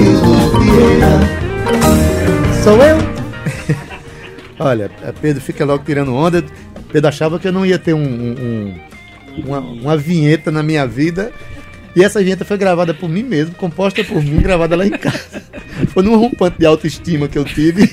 [0.00, 1.20] Vieira.
[2.64, 2.96] Sou eu?
[4.58, 6.44] Olha, Pedro fica logo tirando onda.
[6.90, 8.80] Pedro achava que eu não ia ter um, um,
[9.44, 11.32] uma, uma vinheta na minha vida.
[11.94, 15.42] E essa vinheta foi gravada por mim mesmo, composta por mim, gravada lá em casa.
[15.92, 17.90] Foi num rompante de autoestima que eu tive.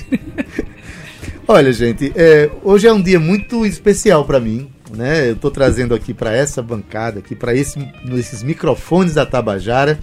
[1.48, 4.68] Olha, gente, é, hoje é um dia muito especial para mim.
[4.94, 5.30] Né?
[5.30, 7.78] Eu estou trazendo aqui para essa bancada, aqui para esse,
[8.14, 9.98] esses microfones da Tabajara,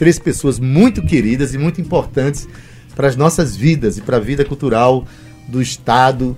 [0.00, 2.48] três pessoas muito queridas e muito importantes
[2.96, 5.04] para as nossas vidas e para a vida cultural
[5.46, 6.34] do Estado,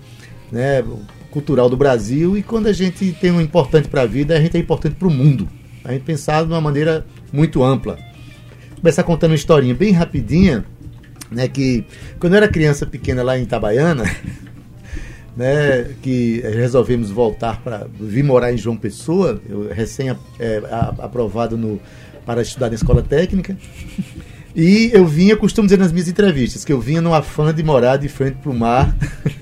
[0.51, 0.83] né?
[1.30, 2.37] cultural do Brasil.
[2.37, 5.06] E quando a gente tem um importante para a vida, a gente é importante para
[5.06, 5.48] o mundo.
[5.84, 7.95] A gente pensar de uma maneira muito ampla.
[8.70, 10.65] Vou começar contando uma historinha bem rapidinha
[11.31, 11.84] né, que
[12.19, 14.03] quando eu era criança pequena lá em Itabaiana,
[15.37, 20.62] né, que resolvemos voltar para vir morar em João Pessoa, eu recém é,
[20.98, 21.81] aprovado no,
[22.25, 23.57] para estudar na escola técnica.
[24.55, 27.97] E eu vinha, costumo dizer nas minhas entrevistas, que eu vinha no afã de morar
[27.97, 28.95] de frente para o mar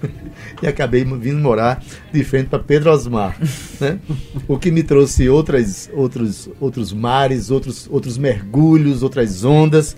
[0.62, 3.36] e acabei vindo morar de frente para Pedro Osmar,
[3.81, 3.98] né?
[4.47, 9.97] O que me trouxe outras, outros, outros mares, outros, outros mergulhos, outras ondas,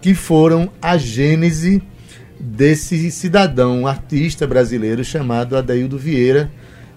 [0.00, 1.82] que foram a gênese
[2.38, 6.50] desse cidadão, artista brasileiro chamado Adaildo Vieira,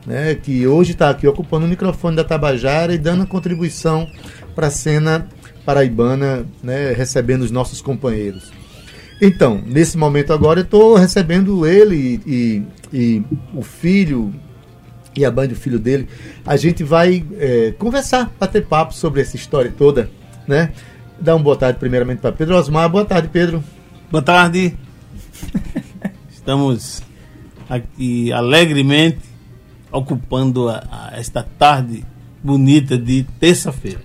[0.10, 4.10] né, que hoje está aqui ocupando o microfone da Tabajara e dando contribuição
[4.56, 5.30] para a cena
[5.64, 8.52] paraibana, né, recebendo os nossos companheiros.
[9.22, 14.34] Então, nesse momento agora, eu estou recebendo ele e, e, e, o filho
[15.16, 16.08] e a banda do filho dele.
[16.44, 20.10] A gente vai é, conversar, bater papo sobre essa história toda,
[20.48, 20.72] né?
[21.22, 22.90] Dar uma boa tarde primeiramente para Pedro Osmar.
[22.90, 23.64] Boa tarde, Pedro.
[24.10, 24.76] Boa tarde.
[26.34, 27.04] Estamos
[27.70, 29.29] aqui alegremente
[29.92, 32.06] ocupando a, a esta tarde
[32.44, 34.00] bonita de terça-feira.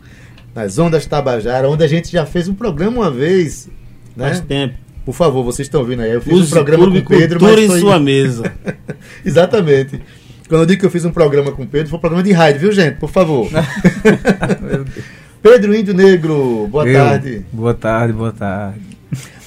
[0.55, 3.69] Nas Ondas Tabajara, onde a gente já fez um programa uma vez.
[4.17, 4.29] Né?
[4.29, 4.75] Faz tempo.
[5.05, 6.13] Por favor, vocês estão vendo aí.
[6.13, 7.65] Eu fiz Use um programa com o Pedro, mas foi...
[7.65, 8.53] em sua mesa.
[9.25, 10.01] Exatamente.
[10.49, 12.33] Quando eu digo que eu fiz um programa com o Pedro, foi um programa de
[12.33, 12.97] rádio, viu, gente?
[12.97, 13.49] Por favor.
[15.43, 17.45] Pedro Índio Negro, boa eu, tarde.
[17.53, 18.94] Boa tarde, boa tarde.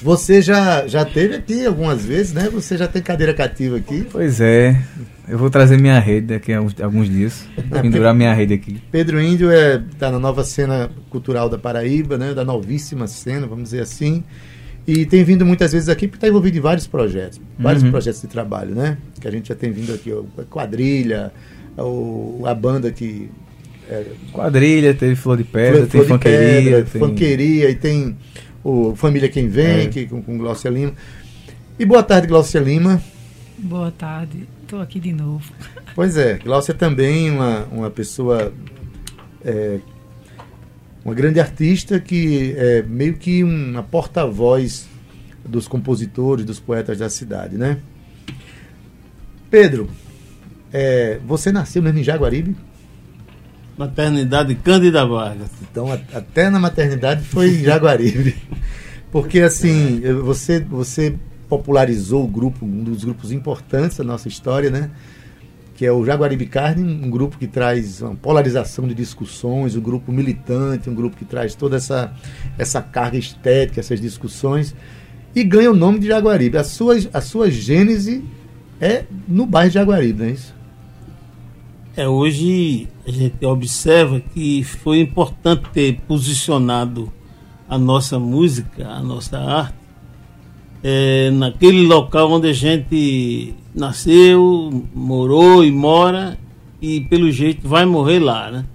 [0.02, 2.50] Você já, já teve aqui algumas vezes, né?
[2.50, 4.06] Você já tem cadeira cativa aqui.
[4.12, 4.80] Pois é.
[5.28, 7.46] Eu vou trazer minha rede daqui a alguns, alguns dias.
[7.82, 8.82] Pendurar minha rede aqui.
[8.92, 12.34] Pedro Índio é, tá na nova cena cultural da Paraíba, né?
[12.34, 14.24] Da novíssima cena, vamos dizer assim.
[14.88, 17.42] E tem vindo muitas vezes aqui porque está envolvido em vários projetos.
[17.60, 17.92] Vários uhum.
[17.92, 18.98] projetos de trabalho, né?
[19.20, 20.12] Que a gente já tem vindo aqui.
[20.12, 21.34] A quadrilha,
[21.78, 23.30] o, a banda que
[23.90, 26.84] é, Quadrilha, teve Flor de Pedra, Flor, tem Funkeria.
[26.84, 27.00] tem...
[27.02, 28.18] Funkeria, e tem
[28.68, 29.88] o Família Quem Vem, é.
[29.88, 30.94] que, com, com Glaucia Lima.
[31.80, 33.02] E boa tarde, Glaucia Lima.
[33.58, 35.54] Boa tarde, estou aqui de novo.
[35.96, 38.52] Pois é, Glaucia também uma, uma pessoa,
[39.44, 39.80] é,
[41.04, 44.86] uma grande artista que é meio que uma porta-voz
[45.46, 47.80] dos compositores, dos poetas da cidade, né?
[49.50, 49.90] Pedro,
[50.74, 52.54] é, você nasceu mesmo em Jaguaribe?
[53.78, 55.50] Maternidade Cândida Vargas.
[55.62, 58.36] Então, a, até na maternidade foi em Jaguaribe.
[59.12, 61.16] Porque, assim, você, você
[61.48, 64.90] popularizou o grupo, um dos grupos importantes da nossa história, né?
[65.76, 70.12] Que é o Jaguaribe Carne, um grupo que traz uma polarização de discussões, um grupo
[70.12, 72.12] militante, um grupo que traz toda essa,
[72.58, 74.76] essa carga estética, essas discussões,
[75.36, 76.58] e ganha o nome de Jaguaribe.
[76.58, 78.26] A sua, a sua gênese
[78.82, 80.57] é no bairro de Jaguaribe, não é isso?
[81.98, 87.12] É, hoje a gente observa que foi importante ter posicionado
[87.68, 89.74] a nossa música, a nossa arte,
[90.84, 96.38] é, naquele local onde a gente nasceu, morou e mora
[96.80, 98.66] e pelo jeito vai morrer lá, né?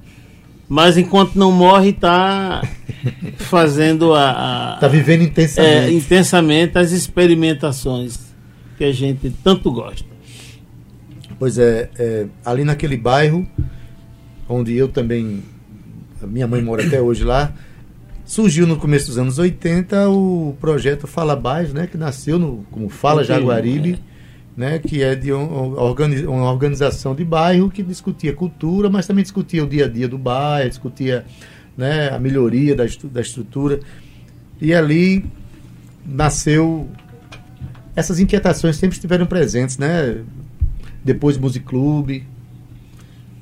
[0.69, 2.61] Mas enquanto não morre, está
[3.39, 4.73] fazendo a.
[4.75, 5.75] Está vivendo intensamente.
[5.75, 8.19] É, intensamente as experimentações
[8.77, 10.12] que a gente tanto gosta.
[11.43, 13.45] Pois é, é, ali naquele bairro,
[14.49, 15.43] onde eu também,
[16.23, 17.53] minha mãe mora até hoje lá,
[18.25, 22.89] surgiu no começo dos anos 80 o projeto Fala Bairro, né, que nasceu no, como
[22.89, 23.99] Fala Jaguaribe,
[24.57, 29.65] né, que é de um, uma organização de bairro que discutia cultura, mas também discutia
[29.65, 31.25] o dia a dia do bairro, discutia
[31.77, 33.81] né, a melhoria da, da estrutura.
[34.61, 35.25] E ali
[36.07, 36.89] nasceu
[37.97, 40.23] essas inquietações sempre estiveram presentes, né?
[41.05, 42.23] Depois Music Club.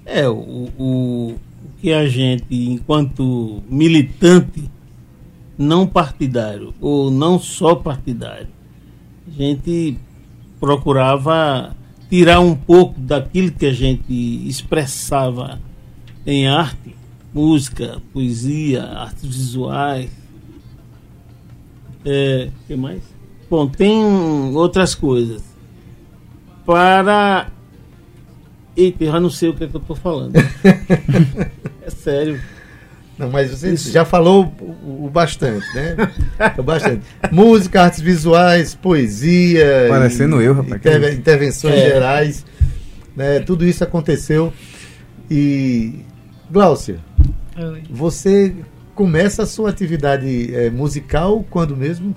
[0.05, 1.35] É, o, o
[1.81, 4.71] que a gente, enquanto militante
[5.57, 8.49] não partidário, ou não só partidário,
[9.29, 9.97] a gente
[10.59, 11.77] procurava
[12.09, 14.13] tirar um pouco daquilo que a gente
[14.49, 15.61] expressava
[16.27, 16.95] em arte,
[17.33, 20.11] música, poesia, artes visuais,
[22.05, 23.03] É, que mais?
[23.49, 24.03] Bom, tem
[24.55, 25.43] outras coisas.
[26.71, 27.49] Para.
[28.77, 30.37] Eita, eu já não sei o que, é que eu estou falando.
[31.83, 32.41] é sério.
[33.19, 33.91] Não, mas você Isso.
[33.91, 35.97] já falou o, o bastante, né?
[36.57, 37.03] o bastante.
[37.33, 39.87] Música, artes visuais, poesia.
[39.89, 40.77] Parecendo e, eu, rapaz.
[40.77, 41.89] Interve, intervenções é.
[41.89, 42.47] gerais.
[43.17, 43.41] Né?
[43.41, 44.53] Tudo isso aconteceu.
[45.29, 46.05] E.
[46.49, 47.01] Gláucia,
[47.59, 47.83] Oi.
[47.91, 48.55] você
[48.95, 52.15] começa a sua atividade é, musical quando mesmo?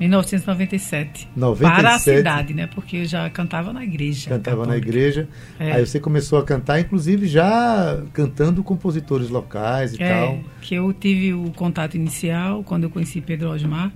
[0.00, 1.28] 1997.
[1.36, 1.82] 97.
[1.82, 2.66] Para a cidade, né?
[2.66, 4.28] Porque eu já cantava na igreja.
[4.28, 5.28] Cantava na igreja.
[5.58, 5.72] É.
[5.72, 10.40] Aí você começou a cantar, inclusive já cantando compositores locais e é, tal.
[10.60, 13.92] Que eu tive o contato inicial quando eu conheci Pedro Osmar.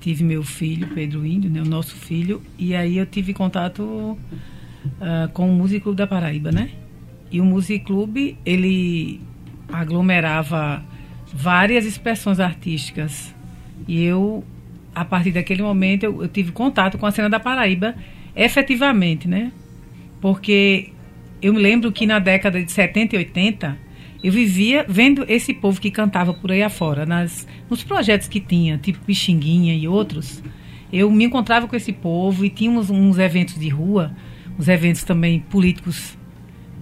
[0.00, 1.60] Tive meu filho, Pedro Índio, né?
[1.60, 2.40] O nosso filho.
[2.56, 4.18] E aí eu tive contato uh,
[5.32, 6.70] com o Músico Clube da Paraíba, né?
[7.30, 9.20] E o Music Clube, ele
[9.72, 10.84] aglomerava
[11.34, 13.34] várias expressões artísticas.
[13.88, 14.44] E eu
[14.96, 17.94] a partir daquele momento eu, eu, tive contato com a cena da Paraíba
[18.34, 19.52] efetivamente, né?
[20.22, 20.90] Porque
[21.42, 23.78] eu me lembro que na década de 70 e 80
[24.24, 28.78] eu vivia vendo esse povo que cantava por aí afora, nas, nos projetos que tinha,
[28.78, 30.42] tipo Pixinguinha e outros.
[30.90, 34.16] Eu me encontrava com esse povo e tínhamos uns eventos de rua,
[34.58, 36.16] uns eventos também políticos,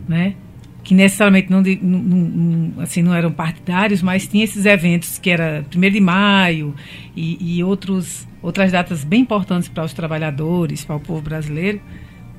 [0.06, 0.36] né?
[0.84, 5.80] Que necessariamente não, não, assim, não eram partidários, mas tinha esses eventos que era 1
[5.90, 6.74] de maio
[7.16, 11.80] e, e outros, outras datas bem importantes para os trabalhadores, para o povo brasileiro.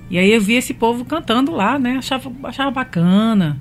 [0.09, 1.97] E aí eu vi esse povo cantando lá, né?
[1.97, 3.59] Achava, achava bacana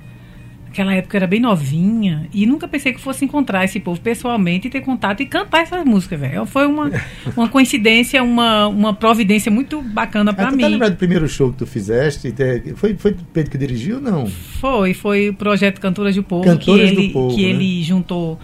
[0.75, 4.69] naquela época era bem novinha e nunca pensei que fosse encontrar esse povo pessoalmente e
[4.69, 6.45] ter contato e cantar essas músicas, velho.
[6.45, 6.91] Foi uma,
[7.35, 10.61] uma coincidência, uma, uma providência muito bacana para mim.
[10.61, 12.33] Tá lembrado do primeiro show que tu fizeste?
[12.75, 14.27] Foi, foi Pedro que dirigiu não?
[14.27, 16.43] Foi, foi o projeto Cantoras do Povo.
[16.43, 17.49] Cantoras que ele, Povo, que né?
[17.49, 18.37] ele juntou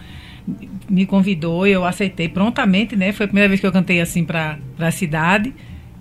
[0.89, 3.11] me convidou, eu aceitei prontamente, né?
[3.11, 5.53] Foi a primeira vez que eu cantei assim para a cidade.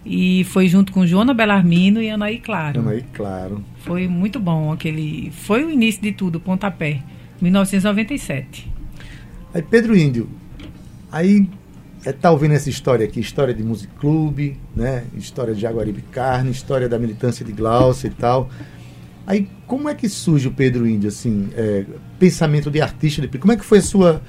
[0.05, 2.81] E foi junto com Joana Belarmino e Anaí Claro.
[2.81, 3.63] Anaí Claro.
[3.79, 5.31] Foi muito bom aquele.
[5.31, 7.03] Foi o início de tudo, pontapé.
[7.41, 8.71] 1997.
[9.53, 10.29] Aí, Pedro Índio,
[11.11, 11.49] aí
[12.05, 15.05] é, tá ouvindo essa história aqui, história de Music Club, né?
[15.17, 18.49] História de Jaguaribe Carne, história da militância de Glaucia e tal.
[19.27, 21.85] Aí, como é que surge o Pedro Índio, assim, é,
[22.19, 23.23] pensamento de artista?
[23.23, 24.23] De, como é que foi a sua,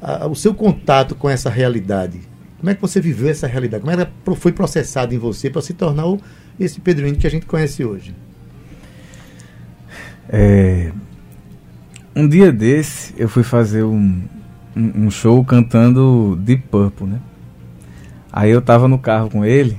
[0.00, 2.20] a, o seu contato com essa realidade?
[2.58, 3.82] Como é que você viveu essa realidade?
[3.82, 6.20] Como ela foi processada em você para se tornar o,
[6.58, 8.14] esse Pedro que a gente conhece hoje?
[10.28, 10.90] É,
[12.14, 14.22] um dia desse eu fui fazer um,
[14.76, 17.20] um, um, show cantando Deep Purple, né?
[18.30, 19.78] Aí eu tava no carro com ele,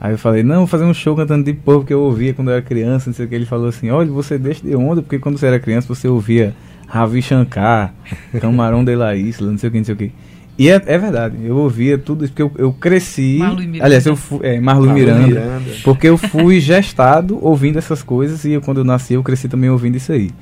[0.00, 2.48] aí eu falei, não, vou fazer um show cantando Deep Purple que eu ouvia quando
[2.48, 3.34] eu era criança, não sei o que.
[3.34, 6.56] Ele falou assim, olha, você deixa de onda, porque quando você era criança você ouvia
[6.86, 7.94] Ravi Shankar,
[8.40, 10.12] Camarão de la Isla, não sei o que, não sei o que.
[10.58, 13.38] E é, é, verdade, eu ouvia tudo isso, porque eu, eu cresci.
[13.80, 14.40] Aliás, eu fui.
[14.42, 18.84] É, Marlon, Miranda, Miranda, Porque eu fui gestado ouvindo essas coisas e eu, quando eu
[18.84, 20.32] nasci eu cresci também ouvindo isso aí.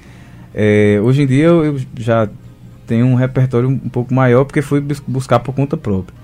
[0.54, 2.26] É, hoje em dia eu, eu, já
[2.86, 6.16] tenho um repertório um pouco maior porque fui buscar por conta própria.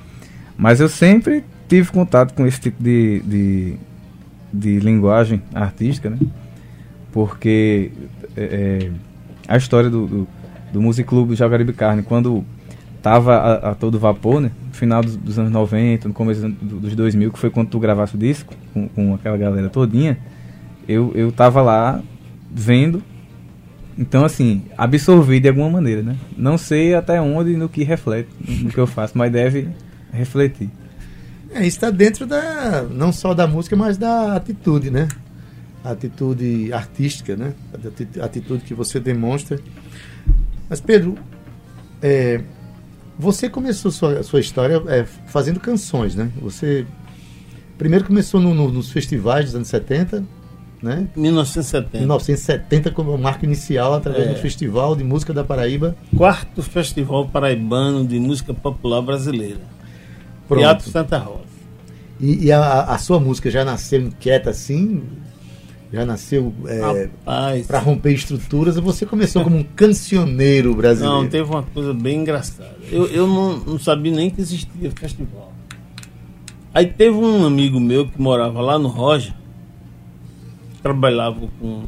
[0.56, 3.74] Mas eu sempre tive contato com esse tipo de, de,
[4.50, 6.16] de linguagem artística, né?
[7.12, 7.90] Porque
[8.34, 8.90] é, é
[9.46, 10.28] a história do, do,
[10.72, 12.42] do Music Club do Jaguaribe Carne, quando
[13.02, 14.50] tava a, a, todo vapor, né?
[14.68, 18.14] No final dos, dos, anos 90, no começo dos 2000, que foi quando tu gravasse
[18.14, 20.16] o disco com, com aquela galera todinha,
[20.88, 22.00] eu, eu tava lá
[22.50, 23.02] vendo.
[23.98, 26.16] Então, assim, absorvi de alguma maneira, né?
[26.36, 28.30] Não sei até onde no que reflete,
[28.62, 29.68] no que eu faço, mas deve
[30.12, 30.70] refletir.
[31.50, 35.08] É, está dentro da não só da música, mas da atitude, né?
[35.84, 37.52] Atitude artística, né?
[38.22, 39.58] Atitude que você demonstra.
[40.70, 41.16] Mas, Pedro,
[42.00, 42.40] é,
[43.22, 46.28] você começou sua, sua história é, fazendo canções, né?
[46.42, 46.84] Você
[47.78, 50.24] primeiro começou no, no, nos festivais dos anos 70,
[50.82, 51.06] né?
[51.14, 51.98] 1970.
[51.98, 54.32] 1970 como marco inicial através é.
[54.34, 55.96] do Festival de Música da Paraíba.
[56.16, 59.60] Quarto Festival Paraibano de Música Popular Brasileira.
[60.48, 60.60] Pronto.
[60.60, 61.52] Teatro Santa Rosa.
[62.20, 65.02] E, e a, a, sua música já nasceu inquieta assim?
[65.92, 67.10] Já nasceu é,
[67.66, 71.22] para romper estruturas, você começou como um cancioneiro brasileiro.
[71.22, 72.74] Não, teve uma coisa bem engraçada.
[72.90, 75.52] Eu, eu não, não sabia nem que existia festival.
[76.72, 79.34] Aí teve um amigo meu que morava lá no Roja,
[80.82, 81.82] trabalhava com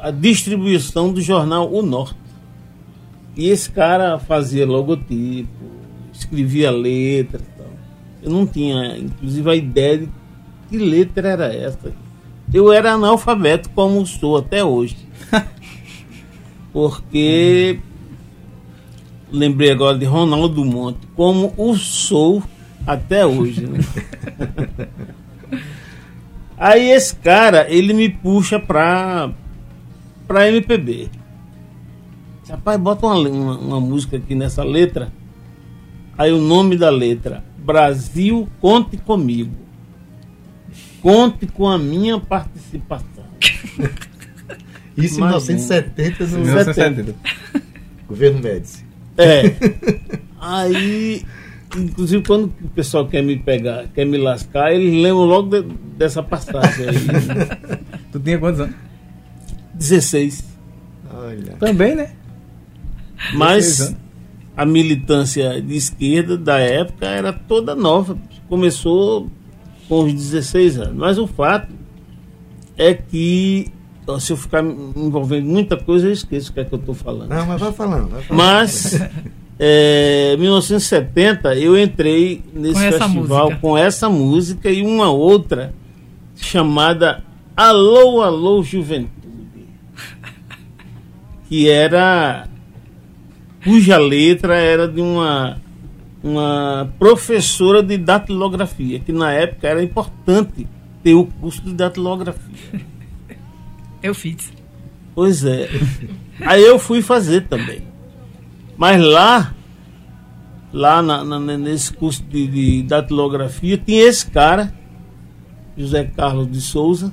[0.00, 2.18] a distribuição do jornal O Norte.
[3.36, 5.48] E esse cara fazia logotipo,
[6.12, 7.42] escrevia letras.
[7.56, 7.68] Tal.
[8.20, 10.08] Eu não tinha, inclusive, a ideia de
[10.70, 11.92] que letra era essa?
[12.54, 14.96] Eu era analfabeto como sou até hoje.
[16.72, 17.80] Porque
[19.30, 22.42] lembrei agora de Ronaldo Monte, como o sou
[22.86, 23.66] até hoje.
[23.66, 23.80] Né?
[26.56, 29.32] Aí esse cara, ele me puxa pra,
[30.26, 31.08] pra MPB.
[32.48, 35.12] Rapaz, bota uma, uma, uma música aqui nessa letra.
[36.18, 39.69] Aí o nome da letra, Brasil, conte comigo.
[41.00, 43.24] Conte com a minha participação.
[44.96, 45.58] Isso em Imagina.
[45.58, 47.14] 1970 no 1970.
[48.06, 48.84] governo Médici.
[49.16, 49.42] É.
[50.40, 51.24] Aí,
[51.76, 56.22] inclusive, quando o pessoal quer me pegar, quer me lascar, eles lembram logo de- dessa
[56.22, 56.96] passagem aí.
[58.10, 58.74] Tu tinha quantos anos?
[59.74, 60.44] 16.
[61.12, 61.52] Olha.
[61.58, 62.10] Também, né?
[63.16, 63.96] 16 Mas
[64.56, 68.18] a militância de esquerda da época era toda nova.
[68.48, 69.30] Começou
[69.90, 70.94] com os 16 anos.
[70.94, 71.66] Mas o fato
[72.78, 73.66] é que,
[74.20, 76.78] se eu ficar me envolvendo em muita coisa, eu esqueço o que é que eu
[76.78, 77.28] estou falando.
[77.28, 78.08] Não, mas vai falando.
[78.08, 78.44] Vai falando.
[78.44, 79.00] Mas,
[79.58, 83.60] é, 1970, eu entrei nesse Com essa festival música.
[83.60, 85.74] com essa música e uma outra
[86.36, 87.24] chamada
[87.56, 89.10] Alô, Alô Juventude.
[91.48, 92.46] Que era.
[93.64, 95.60] cuja letra era de uma,
[96.22, 100.66] uma professora de datilografia, que na época era importante
[101.02, 102.80] ter o curso de datilografia.
[104.02, 104.52] Eu fiz.
[105.14, 105.68] Pois é.
[106.40, 107.82] Aí eu fui fazer também.
[108.76, 109.54] Mas lá,
[110.72, 114.72] lá na- na- nesse curso de, de datilografia, tinha esse cara,
[115.76, 117.12] José Carlos de Souza.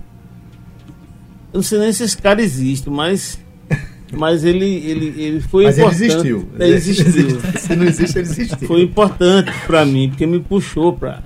[1.52, 3.38] Eu não sei nem se esse cara existe, mas,
[4.14, 6.12] mas ele, ele, ele foi Mas ele importante.
[6.12, 6.50] existiu.
[6.60, 7.42] É, existiu.
[7.58, 8.68] Se não existe, ele existiu.
[8.68, 11.24] Foi importante para mim, porque me puxou para.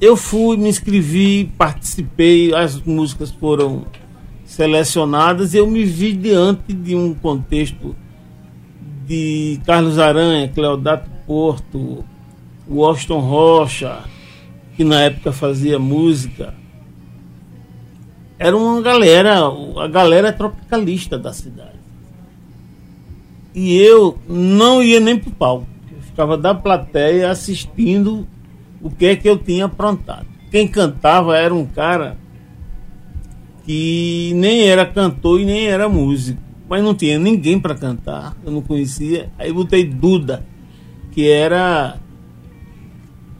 [0.00, 3.84] Eu fui, me inscrevi, participei, as músicas foram
[4.44, 7.94] selecionadas e eu me vi diante de um contexto
[9.06, 12.04] de Carlos Aranha, Cleodato Porto,
[12.68, 13.98] Washington Rocha,
[14.76, 16.54] que na época fazia música.
[18.40, 19.38] Era uma galera,
[19.76, 21.78] a galera tropicalista da cidade.
[23.54, 25.66] E eu não ia nem pro palco.
[25.92, 28.26] Eu ficava da plateia assistindo
[28.80, 30.24] o que é que eu tinha aprontado.
[30.50, 32.16] Quem cantava era um cara
[33.66, 36.40] que nem era cantor e nem era músico.
[36.66, 39.28] Mas não tinha ninguém para cantar, eu não conhecia.
[39.38, 40.46] Aí botei Duda,
[41.12, 41.98] que era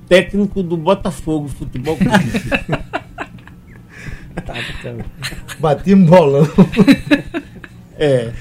[0.06, 2.90] técnico do Botafogo Futebol Clube.
[5.58, 6.48] Bati um bolão.
[8.02, 8.32] É.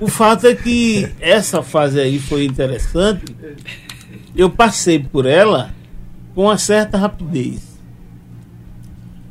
[0.00, 3.36] O fato é que essa fase aí foi interessante.
[4.34, 5.70] Eu passei por ela
[6.34, 7.60] com uma certa rapidez.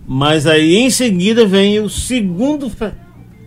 [0.08, 2.72] Mas aí em seguida vem o segundo,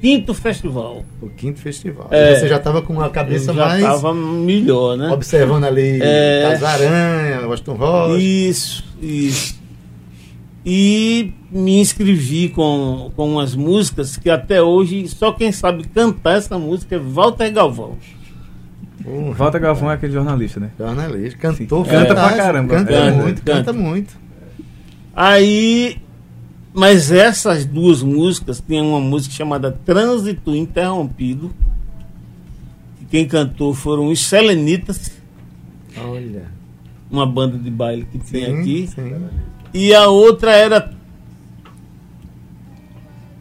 [0.00, 1.04] quinto festival.
[1.22, 2.08] O quinto festival.
[2.10, 2.34] É.
[2.34, 5.10] Você já estava com a cabeça já mais estava melhor, né?
[5.10, 6.48] observando ali É.
[6.50, 8.18] Casaranha, Washington Rocha.
[8.18, 9.57] Isso, isso.
[10.70, 16.58] E me inscrevi com, com umas músicas que até hoje só quem sabe cantar essa
[16.58, 17.96] música é Walter Galvão.
[19.02, 20.70] Porra, Walter Galvão é aquele jornalista, né?
[20.78, 21.90] Jornalista, cantor, Sim.
[21.90, 22.74] Canta pra fantástico, caramba.
[22.74, 23.72] Canta Canta, muito, canta, canta.
[23.72, 24.18] muito.
[25.16, 25.96] Aí,
[26.74, 31.50] mas essas duas músicas, tem uma música chamada Trânsito Interrompido.
[32.98, 35.10] que Quem cantou foram os Selenitas,
[35.96, 36.44] Olha.
[37.10, 38.86] uma banda de baile que tem Sim, aqui.
[38.94, 39.14] sim.
[39.78, 40.90] E a outra era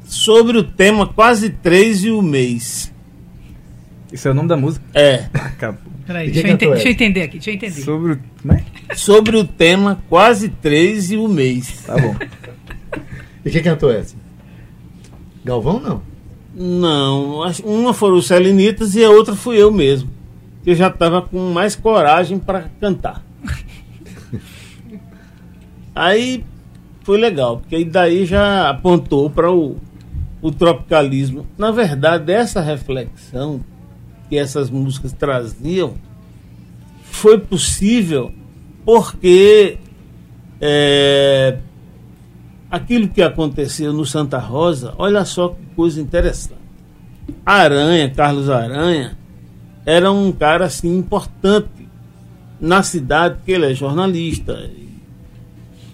[0.03, 2.93] sobre o tema Quase Três e o Mês.
[4.13, 4.85] Isso é o nome da música?
[4.93, 5.81] É, Acabou.
[6.05, 7.81] Peraí, deixa, ente- deixa eu entender aqui, deixa eu entender.
[7.81, 8.19] Sobre o.
[8.43, 8.63] Né?
[8.95, 11.81] sobre o tema Quase Três e o Mês.
[11.85, 12.15] Tá bom.
[13.43, 14.15] E quem cantou essa?
[15.43, 16.01] Galvão não.
[16.53, 20.09] Não, uma foram os Selenitas e a outra fui eu mesmo.
[20.63, 23.25] Que eu já estava com mais coragem para cantar.
[25.97, 26.43] Aí
[27.01, 29.77] foi legal, porque aí daí já apontou para o,
[30.41, 31.47] o tropicalismo.
[31.57, 33.61] Na verdade, essa reflexão
[34.29, 35.95] que essas músicas traziam
[37.03, 38.31] foi possível
[38.85, 39.79] porque
[40.61, 41.57] é,
[42.69, 46.61] aquilo que aconteceu no Santa Rosa, olha só que coisa interessante.
[47.43, 49.17] Aranha, Carlos Aranha,
[49.83, 51.89] era um cara assim importante
[52.61, 54.53] na cidade, porque ele é jornalista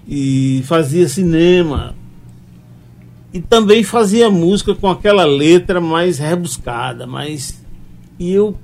[0.07, 1.95] e, fazia cinema.
[3.33, 7.63] E também fazia música com aquela letra mais rebuscada, mais.
[8.19, 8.55] E eu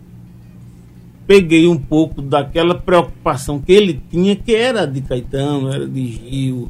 [1.25, 6.69] peguei um pouco daquela preocupação que ele tinha, que era de Caetano, era de Gil,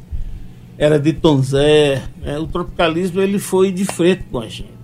[0.78, 2.04] era de Tom Zé.
[2.22, 2.40] né?
[2.40, 4.80] O tropicalismo ele foi de frente com a gente.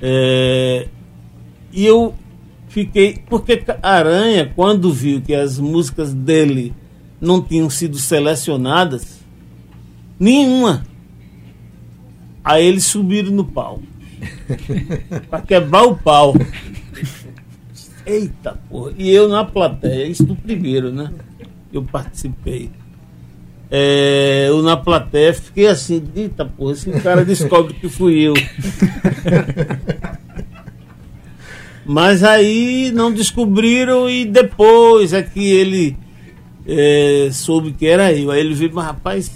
[0.00, 0.88] É,
[1.72, 2.12] e eu
[2.68, 3.20] fiquei.
[3.28, 6.74] Porque Aranha, quando viu que as músicas dele
[7.22, 9.20] não tinham sido selecionadas,
[10.18, 10.84] nenhuma.
[12.42, 13.84] Aí eles subiram no palco.
[15.30, 16.34] pra quebrar o pau.
[18.04, 18.92] Eita porra.
[18.98, 21.12] E eu na plateia, isso do primeiro, né?
[21.72, 22.70] Eu participei.
[23.70, 28.34] É, eu na plateia fiquei assim, eita porra, esse cara descobre que fui eu.
[31.86, 35.96] Mas aí não descobriram e depois é que ele
[36.66, 38.30] é, soube que era eu.
[38.30, 39.30] Aí ele veio, mas rapaz,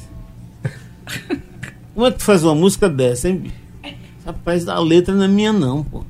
[1.95, 3.67] como é que tu faz uma música dessa, hein, bicho?
[4.25, 6.05] Rapaz, a letra não é minha não, pô.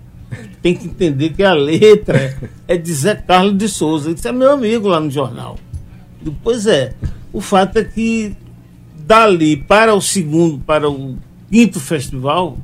[0.63, 4.11] Tem que entender que a letra é de Zé Carlos de Souza.
[4.11, 5.59] Isso é meu amigo lá no jornal.
[6.43, 6.95] Pois é.
[7.33, 8.35] O fato é que
[8.97, 11.17] dali para o segundo, para o
[11.51, 12.57] quinto festival,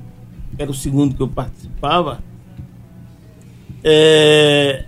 [0.56, 2.22] que era o segundo que eu participava,
[3.84, 4.84] é,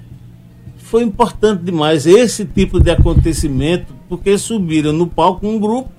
[0.94, 5.90] foi importante demais esse tipo de acontecimento, porque subiram no palco um grupo,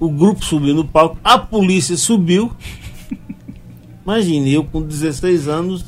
[0.00, 2.50] o grupo subiu no palco, a polícia subiu.
[4.04, 5.84] Imagine, eu com 16 anos,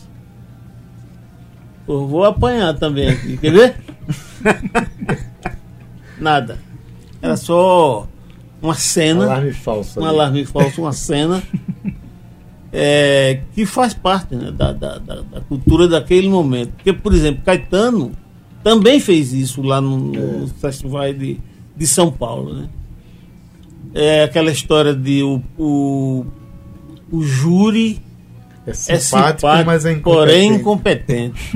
[1.88, 3.76] eu vou apanhar também aqui, quer ver?
[6.16, 6.61] Nada.
[7.20, 8.06] Era só
[8.62, 9.25] uma cena.
[9.25, 9.99] Alarme falso.
[9.99, 11.42] Um alarme falso, uma cena.
[12.73, 16.73] É, que faz parte né, da, da, da, cultura daquele momento.
[16.75, 18.12] Porque, por exemplo, Caetano
[18.62, 20.49] também fez isso lá no, no é.
[20.61, 21.41] Festival de,
[21.77, 22.55] de São Paulo.
[22.55, 22.69] Né?
[23.93, 26.27] É aquela história de o, o,
[27.11, 28.00] o júri
[28.67, 30.03] é simpático, é simpático mas é incompetente.
[30.03, 31.53] porém incompetente.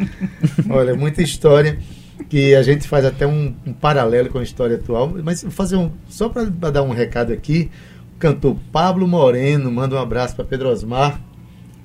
[0.68, 1.78] Olha, muita história
[2.28, 5.76] que a gente faz até um, um paralelo com a história atual, mas vou fazer
[5.76, 7.70] um só para dar um recado aqui.
[8.22, 11.20] Cantor Pablo Moreno manda um abraço para Pedro Osmar.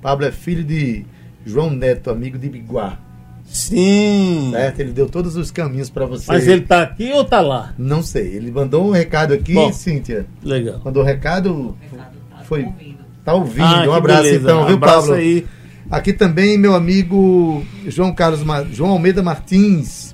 [0.00, 1.04] Pablo é filho de
[1.44, 2.96] João Neto, amigo de Biguá.
[3.42, 4.50] Sim.
[4.52, 4.78] Certo?
[4.78, 6.26] Ele deu todos os caminhos para você.
[6.28, 7.74] Mas ele tá aqui ou tá lá?
[7.76, 8.36] Não sei.
[8.36, 10.26] Ele mandou um recado aqui, Bom, Cíntia.
[10.40, 10.80] Legal.
[10.84, 11.76] Mandou um recado.
[11.90, 12.66] Tá foi.
[12.66, 12.98] Ouvindo.
[13.24, 13.64] Tá ouvindo.
[13.64, 14.44] Ah, um abraço beleza.
[14.44, 15.14] então, viu, abraço Pablo?
[15.14, 15.44] Aí.
[15.90, 20.07] Aqui também meu amigo João Carlos João Almeida Martins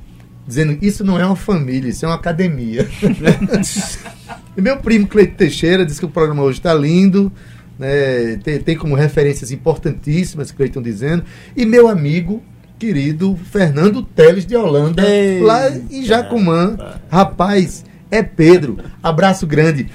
[0.46, 2.88] dizendo isso não é uma família, isso é uma academia.
[4.56, 7.32] e meu primo Cleito Teixeira diz que o programa hoje está lindo,
[7.78, 8.36] né?
[8.42, 11.24] tem, tem como referências importantíssimas, Cleiton dizendo,
[11.56, 12.42] e meu amigo
[12.78, 16.76] querido Fernando Teles de Holanda, Ei, lá em Jacumã.
[17.10, 18.78] Rapaz, é Pedro.
[19.02, 19.88] Abraço grande.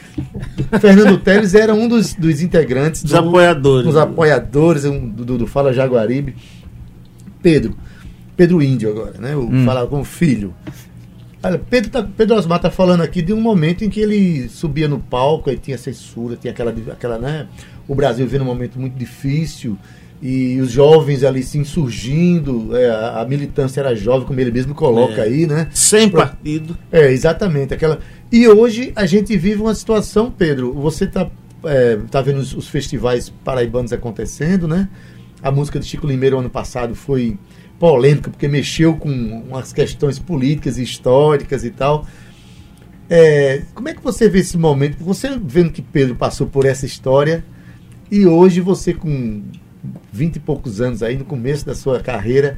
[0.80, 3.04] Fernando Teles era um dos, dos integrantes.
[3.04, 3.86] Dos do, apoiadores.
[3.86, 6.36] Dos apoiadores um, do, do Fala Jaguaribe.
[7.42, 7.78] Pedro,
[8.40, 9.36] Pedro Índio agora, né?
[9.36, 9.66] O, hum.
[9.66, 10.54] Falar com o filho.
[11.44, 14.88] Olha, Pedro, tá, Pedro Osmar está falando aqui de um momento em que ele subia
[14.88, 17.48] no palco, e tinha censura, tinha aquela, aquela, né?
[17.86, 19.78] O Brasil vivendo um momento muito difícil
[20.22, 24.74] e os jovens ali se insurgindo, é, a, a, militância era jovem, como ele mesmo
[24.74, 25.24] coloca é.
[25.24, 25.68] aí, né?
[25.74, 26.78] Sem partido.
[26.90, 27.74] É, exatamente.
[27.74, 28.00] Aquela...
[28.32, 31.30] E hoje a gente vive uma situação, Pedro, você está
[31.66, 34.88] é, tá vendo os, os festivais paraibanos acontecendo, né?
[35.44, 37.38] A música de Chico Limeiro ano passado foi
[37.80, 42.06] polêmica, porque mexeu com umas questões políticas históricas e tal.
[43.10, 45.04] É, como é que você vê esse momento?
[45.04, 47.44] Você vendo que Pedro passou por essa história
[48.12, 49.42] e hoje você com
[50.12, 52.58] vinte e poucos anos aí, no começo da sua carreira,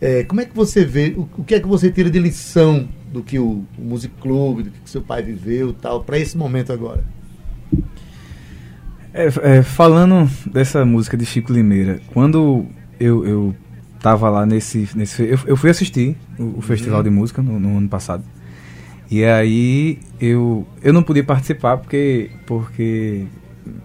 [0.00, 2.88] é, como é que você vê, o, o, que é que você tira de lição
[3.12, 6.72] do que o, o Music Club, do que seu pai viveu tal, para esse momento
[6.72, 7.04] agora?
[9.12, 12.66] É, é, falando dessa música de Chico Limeira, quando
[13.00, 13.54] eu, eu
[14.08, 14.88] tava lá nesse.
[14.94, 17.04] nesse eu, eu fui assistir o, o Festival uhum.
[17.04, 18.24] de Música no, no, ano passado.
[19.10, 23.26] E aí eu, eu não podia participar porque, porque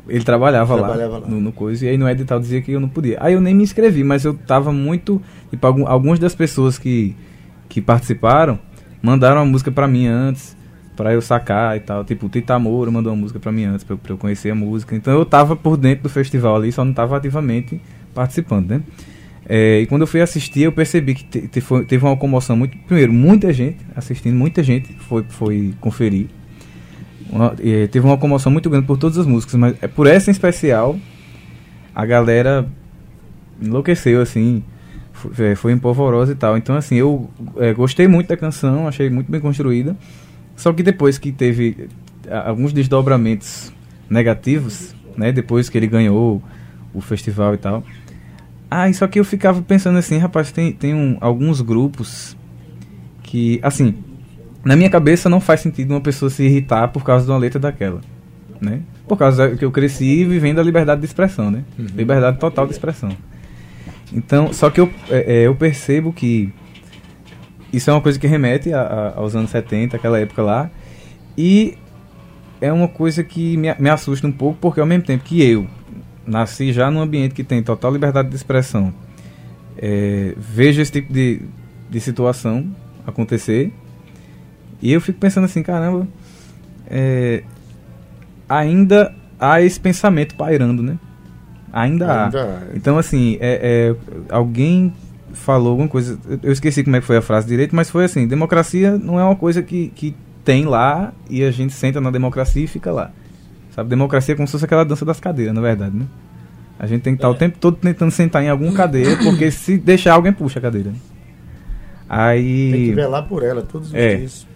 [0.07, 1.27] ele trabalhava, trabalhava lá, lá.
[1.27, 3.17] No, no, coisa, e aí no edital dizia que eu não podia.
[3.19, 5.21] Aí eu nem me inscrevi, mas eu tava muito.
[5.49, 7.15] Tipo, algum, algumas das pessoas que,
[7.69, 8.59] que participaram
[9.01, 10.55] mandaram a música para mim antes,
[10.95, 12.05] para eu sacar e tal.
[12.05, 14.55] Tipo, o Tita Moura mandou uma música para mim antes, pra, pra eu conhecer a
[14.55, 14.95] música.
[14.95, 17.81] Então eu tava por dentro do festival ali, só não tava ativamente
[18.13, 18.81] participando, né?
[19.47, 22.55] É, e quando eu fui assistir, eu percebi que te, te foi, teve uma comoção
[22.55, 22.77] muito.
[22.79, 26.27] Primeiro, muita gente assistindo, muita gente foi, foi conferir.
[27.29, 30.29] Uma, é, teve uma comoção muito grande por todas as músicas, mas é por essa
[30.29, 30.97] em especial,
[31.93, 32.67] a galera
[33.61, 34.63] enlouqueceu, assim.
[35.11, 36.57] Foi, é, foi empolvorosa e tal.
[36.57, 39.95] Então, assim, eu é, gostei muito da canção, achei muito bem construída.
[40.55, 41.89] Só que depois que teve
[42.45, 43.73] alguns desdobramentos
[44.09, 45.31] negativos, né?
[45.31, 46.41] Depois que ele ganhou
[46.93, 47.83] o festival e tal
[48.75, 52.35] ah, isso aqui eu ficava pensando assim, rapaz, tem, tem um, alguns grupos
[53.21, 53.93] que, assim,
[54.65, 57.59] na minha cabeça não faz sentido uma pessoa se irritar por causa de uma letra
[57.59, 58.01] daquela,
[58.59, 58.81] né?
[59.07, 61.63] Por causa que eu cresci vivendo a liberdade de expressão, né?
[61.77, 61.85] Uhum.
[61.95, 63.11] Liberdade total de expressão.
[64.11, 66.51] Então, só que eu, é, é, eu percebo que
[67.71, 70.71] isso é uma coisa que remete a, a, aos anos 70, aquela época lá,
[71.37, 71.77] e
[72.59, 75.67] é uma coisa que me, me assusta um pouco, porque ao mesmo tempo que eu
[76.25, 78.93] nasci já num ambiente que tem total liberdade de expressão,
[79.77, 81.41] é, vejo esse tipo de,
[81.89, 82.65] de situação
[83.05, 83.71] acontecer,
[84.81, 86.07] e eu fico pensando assim, caramba,
[86.87, 87.43] é,
[88.47, 90.97] ainda há esse pensamento pairando, né?
[91.71, 92.75] Ainda, ainda há.
[92.75, 94.93] Então, assim, é, é, alguém
[95.33, 98.27] falou alguma coisa, eu esqueci como é que foi a frase direito, mas foi assim,
[98.27, 102.63] democracia não é uma coisa que, que tem lá e a gente senta na democracia
[102.63, 103.11] e fica lá.
[103.75, 106.05] Sabe, democracia é como se fosse aquela dança das cadeiras, na verdade, né?
[106.77, 107.31] A gente tem que estar é.
[107.31, 110.91] o tempo todo tentando sentar em alguma cadeira, porque se deixar alguém puxa a cadeira.
[110.91, 110.97] Né?
[112.09, 114.47] Aí tem que velar por ela todos os é, dias.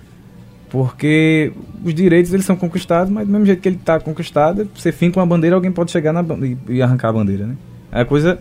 [0.70, 1.52] Porque
[1.84, 5.20] os direitos eles são conquistados, mas do mesmo jeito que ele está conquistado, você finca
[5.20, 7.56] uma bandeira, alguém pode chegar na, e, e arrancar a bandeira, né?
[7.92, 8.40] A coisa,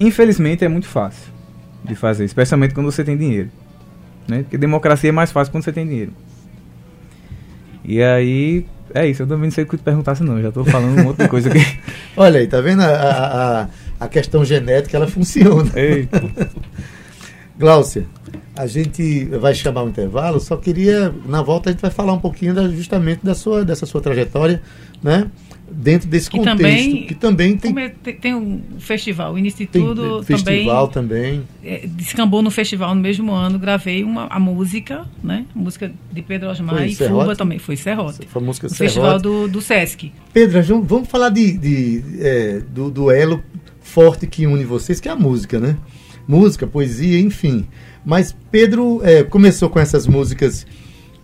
[0.00, 1.32] infelizmente, é muito fácil
[1.84, 3.48] de fazer, especialmente quando você tem dinheiro.
[4.26, 4.42] Né?
[4.42, 6.12] Porque democracia é mais fácil quando você tem dinheiro.
[7.84, 10.64] E aí, é isso, eu também não sei o que te perguntasse não, já estou
[10.64, 11.64] falando um monte de coisa aqui.
[12.16, 13.68] Olha aí, tá vendo a, a,
[14.04, 15.70] a questão genética, ela funciona.
[15.74, 16.22] Eita.
[17.58, 18.06] Gláucia,
[18.56, 22.20] a gente vai chamar um intervalo, só queria, na volta a gente vai falar um
[22.20, 24.62] pouquinho da, justamente da sua, dessa sua trajetória,
[25.02, 25.28] né?
[25.70, 27.78] Dentro desse que contexto, também, que também tem...
[27.78, 28.34] É, tem...
[28.34, 31.42] Um festival, o início de tudo tem, festival também.
[31.64, 35.44] É, descambou no festival no mesmo ano, gravei uma, a música, né?
[35.54, 38.26] A música de Pedro Osmar e Fuba também, foi Serrote.
[38.28, 38.84] Foi a música Serrote.
[38.84, 40.12] festival do, do Sesc.
[40.32, 43.42] Pedro, vamos falar de, de é, do duelo
[43.80, 45.76] forte que une vocês, que é a música, né?
[46.26, 47.66] Música, poesia, enfim.
[48.04, 50.66] Mas Pedro é, começou com essas músicas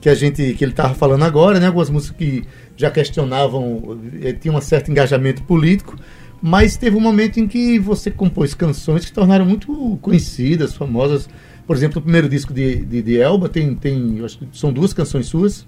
[0.01, 1.67] que a gente que ele estava falando agora, né?
[1.67, 2.45] Algumas músicas que
[2.77, 5.97] já questionavam, é, tinham um certo engajamento político,
[6.43, 11.29] mas teve um momento em que você compôs canções que tornaram muito conhecidas, famosas.
[11.67, 14.93] Por exemplo, o primeiro disco de, de, de Elba tem, tem acho que são duas
[14.93, 15.67] canções suas.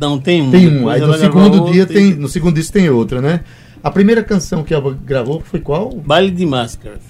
[0.00, 0.50] Não, tem um.
[0.50, 0.88] Tem um.
[0.88, 3.40] Aí no segundo dia tem, tem, no segundo disco tem outra, né?
[3.82, 5.90] A primeira canção que Elba gravou foi qual?
[5.90, 7.02] Baile de Máscaras.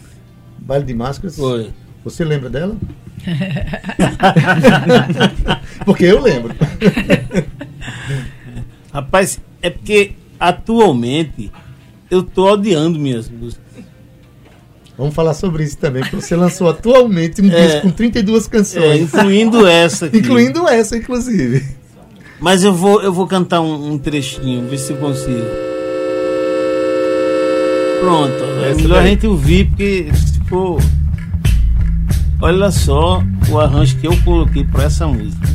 [0.59, 1.37] Baile de Máscaras?
[1.37, 1.71] Foi.
[2.05, 2.77] Você lembra dela?
[5.87, 6.53] porque eu lembro.
[9.03, 11.51] Rapaz, é porque atualmente
[12.09, 13.63] eu tô odiando minhas músicas.
[14.97, 18.85] Vamos falar sobre isso também, porque você lançou atualmente um é, disco com 32 canções.
[18.85, 20.19] É, incluindo essa aqui.
[20.19, 21.65] incluindo essa, inclusive.
[22.39, 25.47] Mas eu vou, eu vou cantar um, um trechinho, ver se eu consigo.
[28.01, 30.81] Pronto, é melhor a gente ouvir, porque se for.
[32.41, 35.52] Olha só o arranjo que eu coloquei para essa música.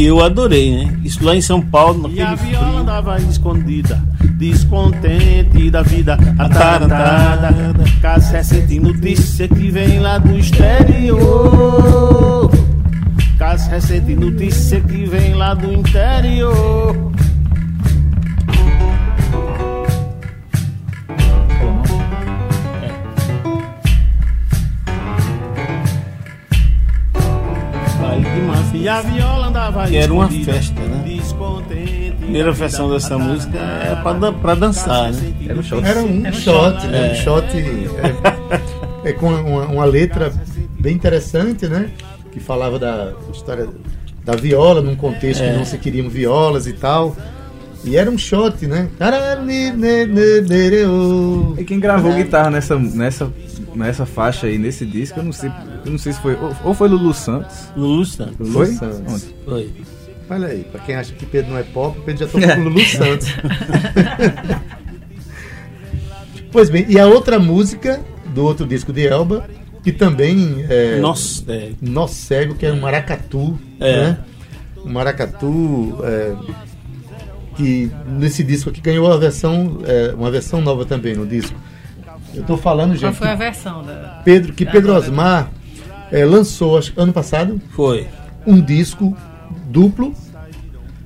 [0.00, 0.98] Que eu adorei, né?
[1.04, 2.78] Isso lá em São Paulo, naquele E a viola frio.
[2.78, 4.02] andava escondida,
[4.38, 7.54] descontente da vida atarantada.
[8.00, 11.30] Caso recente notícia que vem lá do exterior.
[13.38, 17.12] Caso recente notícia que vem lá do interior.
[28.80, 31.04] E a viola andava Que era uma festa, né?
[32.08, 35.34] A primeira versão dessa música é pra, pra dançar, né?
[35.46, 35.86] Era um shot.
[35.86, 37.08] Era um, shot, né?
[37.08, 37.12] É.
[37.12, 37.46] Um shot
[39.04, 40.32] é, é com uma, uma, letra
[40.78, 41.90] bem interessante, né?
[42.32, 43.68] Que falava da história
[44.24, 45.50] da viola, num contexto é.
[45.50, 47.14] que não se queriam violas e tal.
[47.82, 48.88] E era um shot, né?
[51.58, 53.32] E quem gravou guitarra nessa, nessa
[53.74, 55.50] nessa faixa aí, nesse disco, eu não sei,
[55.84, 56.36] eu não sei se foi.
[56.64, 57.68] Ou, foi Lulu Santos.
[57.76, 58.38] Lulu Santos.
[58.38, 58.66] Lulu foi?
[58.66, 59.12] Santos.
[59.12, 59.34] Onde?
[59.44, 59.72] Foi.
[60.28, 62.80] Olha aí, pra quem acha que Pedro não é pop, Pedro já tocou com Lulu
[62.84, 63.28] Santos.
[66.52, 68.00] pois bem, e a outra música
[68.34, 69.48] do outro disco de Elba,
[69.82, 70.98] que também é.
[71.00, 71.70] Nossa, é.
[71.80, 73.58] Nosso Cego, que é um maracatu.
[73.80, 73.96] É.
[73.96, 74.18] Né?
[74.84, 75.98] Um maracatu.
[76.04, 76.34] É,
[77.60, 81.54] que nesse disco aqui ganhou a versão, é, uma versão nova também no disco.
[82.34, 83.02] Eu estou falando, gente.
[83.02, 84.22] Qual foi a versão da.
[84.24, 85.50] Pedro, que Pedro Osmar
[86.10, 87.60] é, lançou acho, ano passado.
[87.70, 88.06] Foi.
[88.46, 89.14] Um disco
[89.66, 90.14] duplo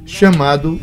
[0.06, 0.80] chamado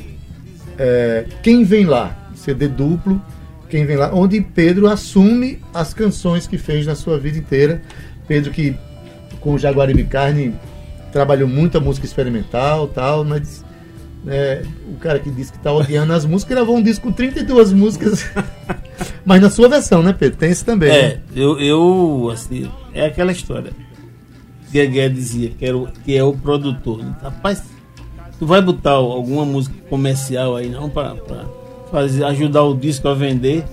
[0.77, 2.17] é, Quem Vem Lá.
[2.35, 3.21] CD duplo,
[3.69, 7.81] Quem Vem Lá, onde Pedro assume as canções que fez na sua vida inteira.
[8.27, 8.75] Pedro que
[9.39, 10.53] com o Jaguaribe Carne
[11.13, 13.63] trabalhou muito a música experimental tal, mas
[14.27, 17.73] é, o cara que disse que tá odiando as músicas gravou um disco com 32
[17.73, 18.25] músicas.
[19.25, 20.37] Mas na sua versão, né, Pedro?
[20.37, 20.89] Tem isso também.
[20.89, 21.19] É, né?
[21.35, 23.71] eu, eu, assim, é aquela história.
[24.71, 27.03] Guegué dizia que, era o, que é o produtor.
[27.21, 27.63] Rapaz,
[28.39, 31.15] tu vai botar alguma música comercial aí não para
[31.91, 33.65] fazer ajudar o disco a vender?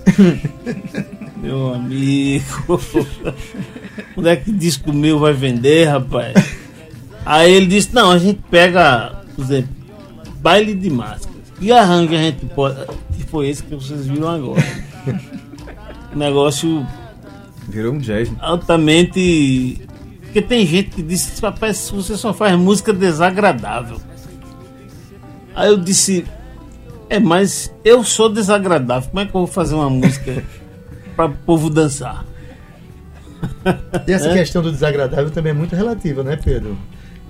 [1.41, 2.81] Meu amigo.
[4.13, 6.33] Quando é que disco meu vai vender, rapaz?
[7.25, 9.69] Aí ele disse, não, a gente pega, por exemplo,
[10.39, 11.37] baile de máscaras.
[11.61, 12.85] E arranjo a gente pode.
[13.15, 14.63] Que foi esse que vocês viram agora.
[16.15, 16.85] Negócio
[17.67, 18.31] Virou um jazz.
[18.39, 19.81] altamente.
[20.21, 21.41] Porque tem gente que diz que
[21.91, 23.99] você só faz música desagradável.
[25.55, 26.23] Aí eu disse,
[27.09, 29.09] é, mas eu sou desagradável.
[29.09, 30.43] Como é que eu vou fazer uma música
[31.15, 32.25] para o povo dançar?
[34.07, 34.33] E essa É.
[34.33, 36.77] questão do desagradável também é muito relativa, né, Pedro?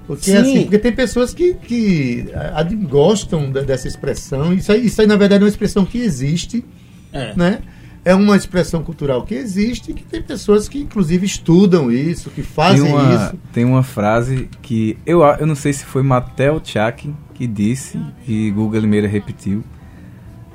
[0.09, 0.37] Porque, Sim.
[0.37, 4.51] assim, porque tem pessoas que, que ah, gostam da- dessa expressão.
[4.51, 6.65] Isso aí, isso aí, na verdade, é uma expressão que existe,
[7.13, 7.35] É.
[7.35, 7.59] né?
[8.03, 12.85] É uma expressão cultural que existe, que tem pessoas que, inclusive, estudam isso, que fazem
[12.85, 13.39] tem uma, isso.
[13.53, 17.99] Tem uma frase que eu, a- eu não sei se foi Matel Tchak que disse
[18.27, 19.63] e Guga Limeira repetiu,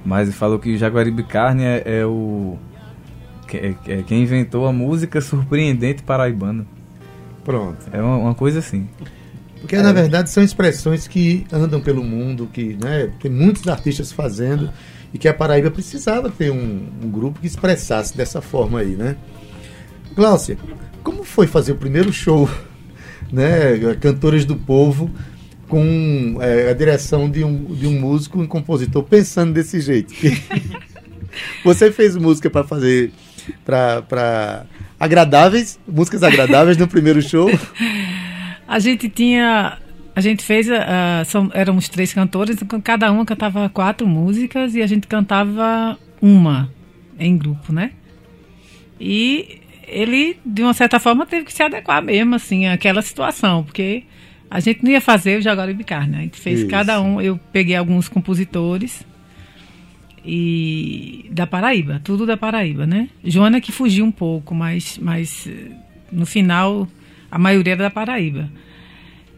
[0.05, 2.59] mas ele falou que Jaguaribe Carne é, é o
[3.47, 6.67] que- é, é quem inventou a música surpreendente paraibana.
[7.45, 7.87] Pronto.
[7.93, 8.89] É uma, uma coisa assim.
[9.65, 14.71] Porque, na verdade, são expressões que andam pelo mundo, que né, tem muitos artistas fazendo,
[15.11, 19.17] e que a Paraíba precisava ter um, um grupo que expressasse dessa forma aí, né?
[20.15, 20.59] Gláucia,
[21.03, 22.47] como foi fazer o primeiro show,
[23.33, 25.11] né, Cantores do Povo,
[25.67, 30.13] com é, a direção de um, de um músico, um compositor, pensando desse jeito?
[31.65, 33.13] Você fez música para fazer,
[33.65, 34.67] para
[35.01, 37.49] agradáveis, músicas agradáveis no primeiro show?
[38.67, 39.79] A gente tinha.
[40.15, 40.69] A gente fez.
[40.71, 45.99] ah, são, éramos três cantores, então cada uma cantava quatro músicas e a gente cantava
[46.21, 46.73] uma
[47.19, 47.93] em grupo, né?
[49.01, 54.05] E ele, de uma certa forma, teve que se adequar mesmo, assim, àquela situação, porque
[54.51, 56.17] a gente não ia fazer o Jaguaribe Carne.
[56.17, 56.69] A gente fez Isso.
[56.69, 57.21] cada um.
[57.21, 59.05] Eu peguei alguns compositores
[60.25, 63.09] e da Paraíba, tudo da Paraíba, né?
[63.23, 65.73] Joana que fugiu um pouco, mas, mas eh,
[66.11, 66.89] no final
[67.35, 68.49] a maioria era da Paraíba.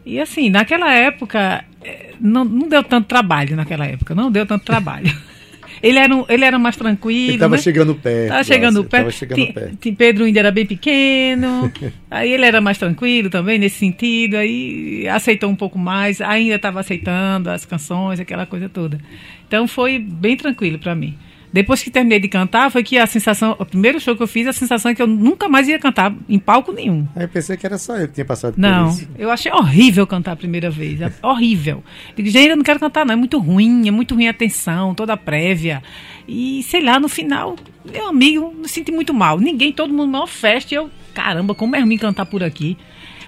[0.05, 4.63] E assim, naquela época eh, não, não deu tanto trabalho naquela época, não deu tanto
[4.63, 5.11] trabalho.
[5.83, 7.61] ele era um- ele era mais tranquilo, Ele estava né?
[7.61, 8.29] chegando perto.
[8.29, 9.03] Tava chegando Gláucia, perto.
[9.03, 9.93] Tava chegando perto.
[9.97, 11.71] Pedro ainda era bem pequeno.
[12.09, 14.35] aí ele era mais tranquilo também nesse sentido.
[14.37, 16.21] Aí aceitou um pouco mais.
[16.21, 18.99] Ainda estava aceitando as canções, aquela coisa toda.
[19.47, 21.17] Então foi bem tranquilo para mim.
[21.51, 24.45] Depois que terminei de cantar, foi que a sensação, o primeiro show que eu fiz,
[24.47, 27.07] a sensação é que eu nunca mais ia cantar em palco nenhum.
[27.15, 29.07] Aí eu pensei que era só eu que tinha passado por Não, isso.
[29.17, 30.99] eu achei horrível cantar a primeira vez.
[31.01, 31.81] é horrível.
[32.15, 33.13] Digo, gente, eu não quero cantar, não.
[33.13, 35.81] É muito ruim, é muito ruim a tensão, toda a prévia.
[36.27, 37.55] E, sei lá, no final,
[37.89, 39.39] meu amigo, me senti muito mal.
[39.39, 40.73] Ninguém, todo mundo, maior festa.
[40.73, 42.77] E eu, caramba, como é ruim cantar por aqui.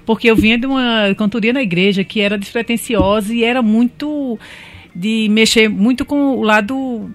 [0.06, 4.38] Porque eu vinha de uma cantoria na igreja que era despretensiosa e era muito
[4.94, 7.10] de mexer muito com o lado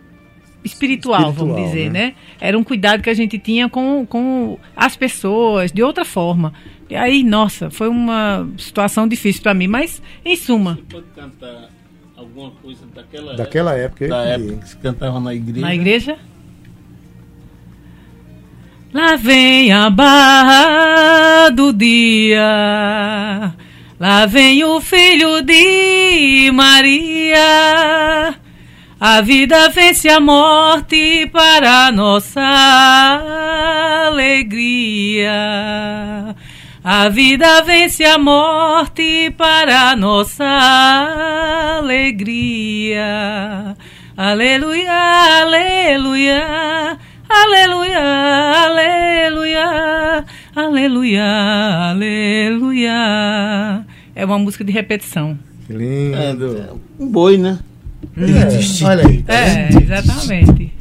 [0.64, 2.07] espiritual, vamos Espiritual, dizer, né?
[2.07, 2.14] né?
[2.40, 6.53] Era um cuidado que a gente tinha com, com as pessoas, de outra forma.
[6.88, 11.68] E aí, nossa, foi uma situação difícil para mim, mas em suma, Pode cantar
[12.16, 14.09] alguma coisa daquela, Daquela época.
[14.09, 15.61] da época que se cantava na igreja?
[15.66, 16.18] na igreja.
[18.92, 23.53] Lá vem a barra do dia,
[23.98, 28.35] lá vem o filho de Maria.
[29.00, 32.40] A vida vence a morte para nossa
[35.35, 36.35] alegria.
[36.83, 40.44] A vida vence a morte para nossa
[41.78, 43.76] alegria.
[44.16, 44.92] Aleluia,
[45.42, 46.96] aleluia,
[47.28, 48.00] aleluia,
[48.64, 51.24] aleluia, aleluia,
[51.90, 53.85] aleluia.
[54.14, 55.37] É uma música de repetição.
[55.66, 55.76] Que É,
[56.30, 56.80] lindo.
[56.98, 57.59] um boi, né?
[58.16, 59.22] É, olha aí.
[59.22, 60.72] Tá É, exatamente.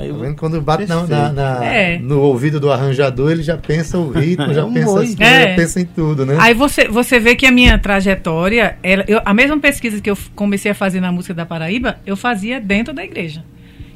[0.00, 0.36] Aí Tá eu- vendo?
[0.36, 1.98] Quando bate na, na- na- É.
[1.98, 5.20] no ouvido do arranjador, ele já pensa o ritmo, já É um pensa, as coisas,
[5.20, 5.48] É.
[5.50, 6.36] já pensa em tudo, né?
[6.38, 10.16] Aí você, você vê que a minha trajetória, ela- eu- a mesma pesquisa que eu
[10.36, 13.42] comecei a fazer na música da Paraíba, eu fazia dentro da igreja.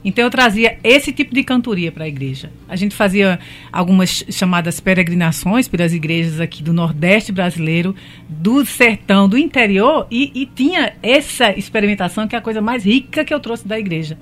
[0.05, 2.51] Então eu trazia esse tipo de cantoria para a igreja.
[2.69, 3.39] A gente fazia
[3.73, 7.95] algumas chamadas peregrinações pelas igrejas aqui do Nordeste brasileiro,
[8.29, 13.25] do sertão, do interior, e, e tinha essa experimentação que é a coisa mais rica
[13.25, 14.19] que eu trouxe da igreja.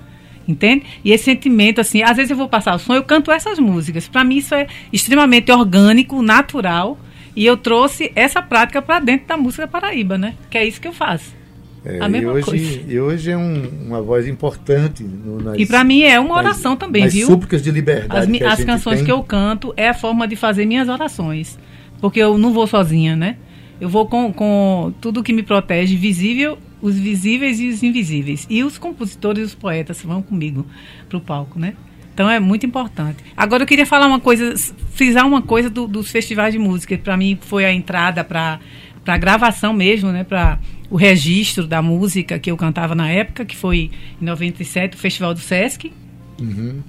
[0.47, 0.85] Entende?
[1.03, 4.07] E esse sentimento, assim, às vezes eu vou passar o som, eu canto essas músicas.
[4.07, 6.99] Para mim isso é extremamente orgânico, natural.
[7.35, 10.35] E eu trouxe essa prática para dentro da música Paraíba, né?
[10.49, 11.40] Que é isso que eu faço.
[11.83, 12.81] É, a mesma e hoje, coisa.
[12.87, 15.03] E hoje é um- uma voz importante.
[15.03, 17.25] No, nas, E para mim é uma nas- oração também, nas viu?
[17.27, 18.31] súplicas de liberdade.
[18.31, 19.05] As, que as canções tem.
[19.05, 21.57] que eu canto é a forma de fazer minhas orações.
[21.99, 23.37] Porque eu não vou sozinha, né?
[23.79, 28.45] Eu vou com, com tudo que me protege, visível, os visíveis e os invisíveis.
[28.49, 30.65] E os compositores e os poetas vão comigo
[31.09, 31.73] pro palco, né?
[32.13, 33.23] Então é muito importante.
[33.35, 34.53] Agora eu queria falar uma coisa,
[34.91, 36.95] frisar uma coisa do, dos festivais de música.
[36.97, 38.59] Para mim foi a entrada para
[39.05, 40.23] a gravação mesmo, né?
[40.23, 40.59] Para
[40.89, 43.89] o registro da música que eu cantava na época, que foi
[44.21, 45.91] em 97, o Festival do Sesc.
[46.39, 46.81] Uhum.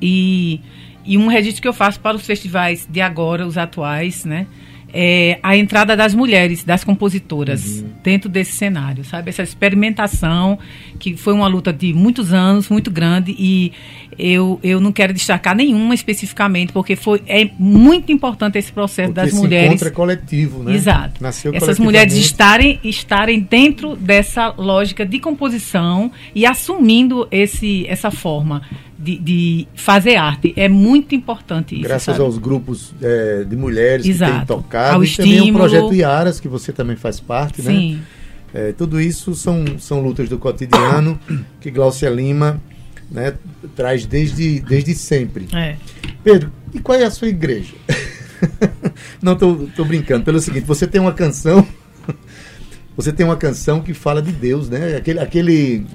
[0.00, 0.60] E,
[1.04, 4.46] e um registro que eu faço para os festivais de agora, os atuais, né?
[4.92, 7.88] É, a entrada das mulheres, das compositoras, uhum.
[8.02, 9.28] dentro desse cenário, sabe?
[9.28, 10.58] Essa experimentação,
[10.98, 13.72] que foi uma luta de muitos anos, muito grande, e
[14.18, 19.20] eu, eu não quero destacar nenhuma especificamente, porque foi, é muito importante esse processo porque
[19.20, 19.82] das esse mulheres.
[19.82, 20.74] é coletivo, né?
[20.74, 21.22] Exato.
[21.22, 28.62] Nasceu Essas mulheres estarem, estarem dentro dessa lógica de composição e assumindo esse, essa forma
[28.98, 30.52] de, de, fazer arte.
[30.56, 31.84] É muito importante isso.
[31.84, 32.20] Graças sabe?
[32.20, 34.32] aos grupos é, de mulheres Exato.
[34.32, 34.96] que têm tocado.
[34.96, 35.36] Ao e estímulo.
[35.36, 37.70] também o projeto Iaras, que você também faz parte, né?
[37.70, 38.00] Sim.
[38.52, 41.18] É, tudo isso são, são lutas do cotidiano
[41.60, 42.60] que Glaucia Lima
[43.10, 43.34] né,
[43.76, 45.48] traz desde, desde sempre.
[45.54, 45.76] É.
[46.22, 47.74] Pedro, e qual é a sua igreja?
[49.22, 50.24] Não, tô, tô brincando.
[50.24, 51.66] Pelo seguinte, você tem uma canção.
[52.96, 54.96] Você tem uma canção que fala de Deus, né?
[54.96, 55.86] Aquele, aquele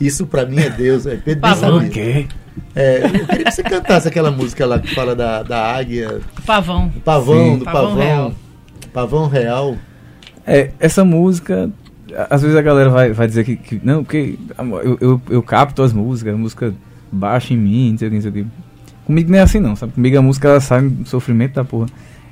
[0.00, 1.06] isso para mim é Deus.
[1.06, 1.80] É Pedro Pavão.
[1.80, 2.26] sabia.
[2.74, 6.20] É, eu queria que você cantasse aquela música lá que fala da, da águia.
[6.46, 6.88] Pavão.
[6.88, 7.58] Do pavão, Sim.
[7.58, 7.96] do Pavão pavão.
[7.96, 8.34] real.
[8.92, 9.76] Pavão real.
[10.46, 11.70] É, essa música,
[12.30, 14.38] às vezes a galera vai, vai dizer que, que não, porque
[14.84, 16.74] eu, eu, eu capto as músicas, a música
[17.10, 18.46] baixa em mim, não sei o que, não sei o que.
[19.04, 19.92] Comigo não é assim não, sabe?
[19.92, 21.86] Comigo a música ela sai um sofrimento da porra.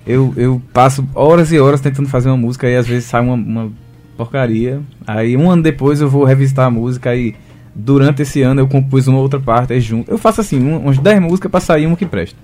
[0.07, 3.35] Eu, eu passo horas e horas tentando fazer uma música e às vezes sai uma,
[3.35, 3.73] uma
[4.17, 4.81] porcaria.
[5.07, 7.35] Aí um ano depois eu vou revisitar a música e
[7.75, 10.11] durante esse ano eu compus uma outra parte aí junto.
[10.11, 12.39] Eu faço assim, um, uns 10 músicas pra sair uma que presta.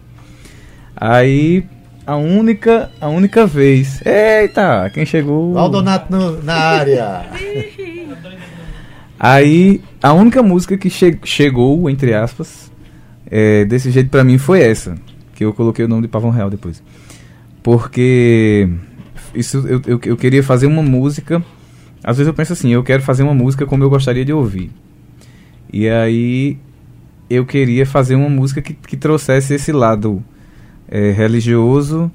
[0.97, 1.65] Aí
[2.07, 4.01] a única, a única vez.
[4.05, 5.53] Eita, quem chegou?
[5.55, 7.27] Valdonato no- na área.
[9.19, 12.71] Aí a única música que che- chegou, entre aspas,
[13.31, 14.95] é, desse jeito pra mim foi essa.
[15.35, 16.83] Que eu coloquei o nome de Pavão Real depois.
[17.63, 18.69] Porque
[19.35, 21.43] isso eu, eu, eu queria fazer uma música.
[22.03, 24.71] Às vezes eu penso assim, eu quero fazer uma música como eu gostaria de ouvir.
[25.73, 26.57] E aí
[27.29, 30.23] eu queria fazer uma música que, que trouxesse esse lado
[30.89, 32.11] é, religioso,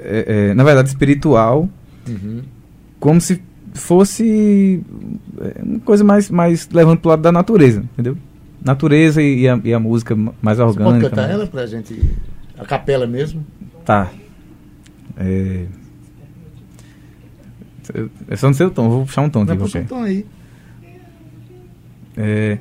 [0.00, 1.68] é, é, na verdade espiritual,
[2.08, 2.42] Uhum.
[2.98, 3.40] como se
[3.74, 4.82] fosse
[5.40, 8.16] é, uma coisa mais, mais levando pro lado da natureza, entendeu?
[8.64, 11.10] Natureza e, e a, e a música mais Você pode orgânica.
[11.10, 12.00] cantar mais- ela pra gente.
[12.58, 13.44] A capela mesmo?
[13.84, 14.10] Tá.
[15.16, 15.66] É...
[18.28, 20.24] É só no seu tom, vou puxar um tom Vai aqui puxar um tom aí.
[22.16, 22.58] É...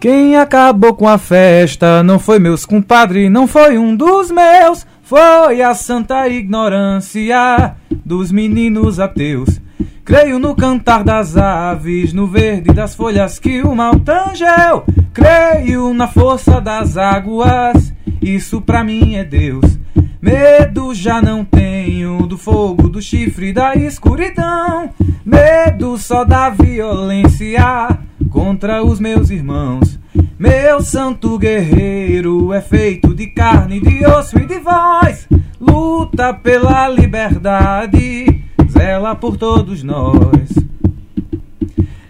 [0.00, 5.62] Quem acabou com a festa não foi meus compadres, não foi um dos meus, foi
[5.62, 9.60] a santa ignorância dos meninos ateus.
[10.04, 14.84] Creio no cantar das aves, no verde das folhas que o mal tangeu.
[15.14, 19.78] Creio na força das águas, isso pra mim é Deus.
[20.20, 24.90] Medo já não tenho do fogo, do chifre, da escuridão.
[25.24, 27.98] Medo só da violência
[28.34, 29.96] contra os meus irmãos.
[30.36, 35.28] Meu santo guerreiro é feito de carne, de osso e de voz.
[35.60, 40.52] Luta pela liberdade, zela por todos nós.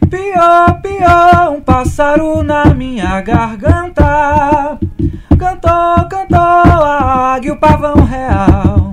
[0.09, 4.79] Pior, pior, um pássaro na minha garganta.
[5.39, 8.93] Cantou, cantou a águia, o pavão real.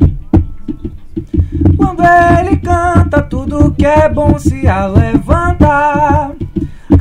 [1.78, 6.36] Quando ele canta, tudo que é bom se alevanta.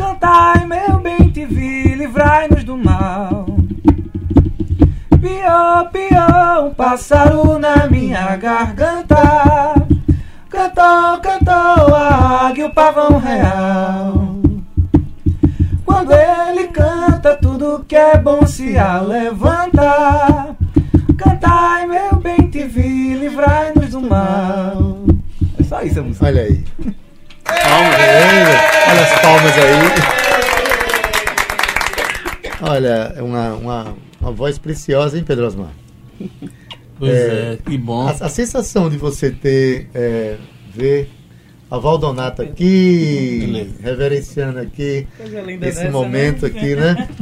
[0.01, 3.45] Cantai, meu bem, te vi, livrai-nos do mal.
[5.21, 9.75] Pior, pior, um pássaro na minha garganta.
[10.49, 14.37] Cantou, cantou a águia, o pavão real.
[15.85, 20.57] Quando ele canta, tudo que é bom se alevanta.
[21.19, 25.05] Cantai, meu bem, te vi, livrai-nos do mal.
[25.59, 26.25] É só isso a música.
[26.25, 26.65] Olha aí.
[28.91, 30.21] Olha as palmas aí.
[32.63, 35.73] Olha, é uma, uma, uma voz preciosa, hein, Pedro Osmar?
[36.98, 38.07] Pois É, é, que bom.
[38.07, 40.37] A, a sensação de você ter, é,
[40.75, 41.09] ver
[41.71, 43.75] a Valdonata aqui, Beleza.
[43.83, 46.48] reverenciando aqui, esse dessa, momento né?
[46.48, 47.09] aqui, né?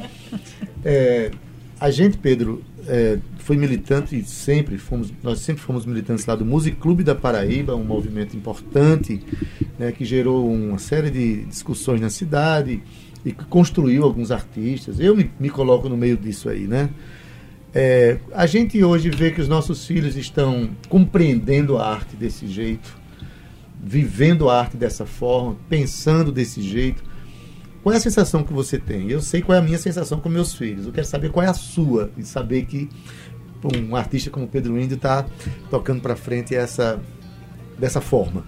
[0.85, 1.33] É,
[1.81, 3.19] a gente, Pedro, é,
[3.49, 7.83] foi militante sempre, fomos, nós sempre fomos militantes lá do Music Clube da Paraíba, um
[7.83, 9.23] movimento importante,
[9.79, 12.83] né, que gerou uma série de discussões na cidade
[13.25, 15.01] e que construiu alguns artistas.
[15.01, 16.91] Eu me, me coloco no meio disso aí, né?
[17.75, 22.99] É, a gente hoje vê que os nossos filhos estão compreendendo a arte desse jeito,
[23.83, 27.03] vivendo a arte dessa forma, pensando desse jeito.
[27.83, 29.11] qual é a sensação que você tem?
[29.11, 30.85] Eu sei qual é a minha sensação com meus filhos.
[30.85, 32.91] Eu quero saber qual é a sua e saber que
[33.65, 35.27] um artista como Pedro Índio está
[35.71, 37.01] tocando para frente essa
[37.79, 38.45] dessa forma.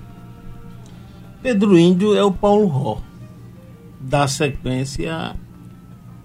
[1.43, 3.01] Pedro Índio é o Paulo Ró.
[4.01, 5.37] Dá sequência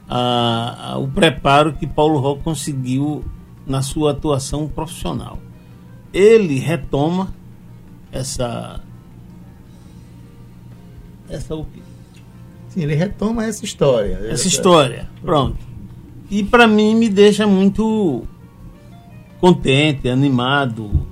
[0.07, 3.23] ao preparo que Paulo Ró conseguiu
[3.65, 5.39] na sua atuação profissional.
[6.13, 7.33] Ele retoma
[8.11, 8.81] essa
[11.29, 11.79] essa o quê?
[12.69, 14.13] Sim, ele retoma essa história.
[14.13, 14.47] Essa, essa...
[14.47, 15.57] história, pronto.
[16.29, 18.27] E para mim me deixa muito
[19.45, 21.05] contente, animado.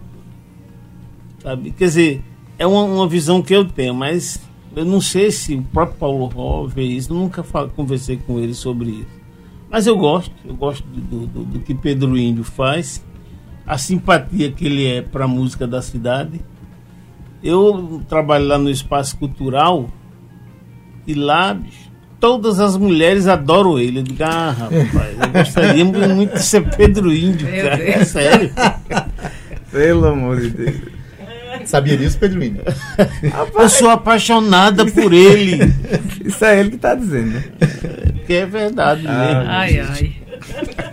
[1.44, 1.70] Sabe?
[1.70, 2.24] Quer dizer,
[2.58, 4.42] é uma, uma visão que eu tenho, mas
[4.76, 8.56] eu não sei se o próprio Paulo Ró vê isso, nunca falo, conversei com ele
[8.56, 9.22] sobre isso.
[9.70, 13.06] Mas eu gosto, eu gosto do, do, do que Pedro Índio faz,
[13.68, 16.42] a simpatia que ele é para a música da cidade.
[17.44, 19.92] Eu trabalho lá no espaço cultural
[21.06, 21.92] e lá, bicho,
[22.24, 24.00] todas as mulheres adoram ele.
[24.00, 27.84] Eu digo, ah, rapaz, eu gostaria muito de ser Pedro Índio, cara.
[27.84, 28.50] É sério.
[29.70, 30.76] Pelo amor de Deus.
[31.66, 32.64] Sabia disso, Pedro Índio?
[33.56, 35.74] eu sou apaixonada por ele.
[36.24, 37.44] Isso é ele que está dizendo.
[38.26, 39.52] Que é verdade ah, mesmo.
[39.52, 40.16] Ai, ai.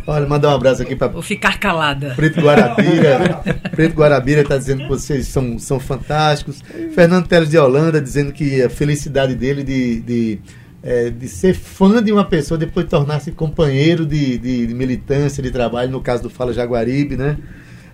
[0.08, 1.08] Olha, mandar um abraço aqui para.
[1.08, 2.12] Vou ficar calada.
[2.16, 3.40] Preto Guarabira.
[3.70, 6.60] Preto Guarabira está dizendo que vocês são, são fantásticos.
[6.92, 10.40] Fernando Teles de Holanda dizendo que a felicidade dele de, de,
[10.82, 15.42] é, de ser fã de uma pessoa depois de tornar-se companheiro de, de, de, militância,
[15.42, 17.36] de trabalho, no caso do Fala Jaguaribe, né?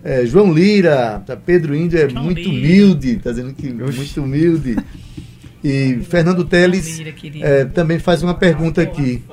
[0.05, 2.51] É, João Lira, tá, Pedro Índio é João muito Lira.
[2.51, 3.97] humilde, está dizendo que Oxi.
[3.97, 4.77] muito humilde.
[5.65, 7.01] E Fernando Teles
[7.43, 9.25] é, também faz uma pergunta aqui.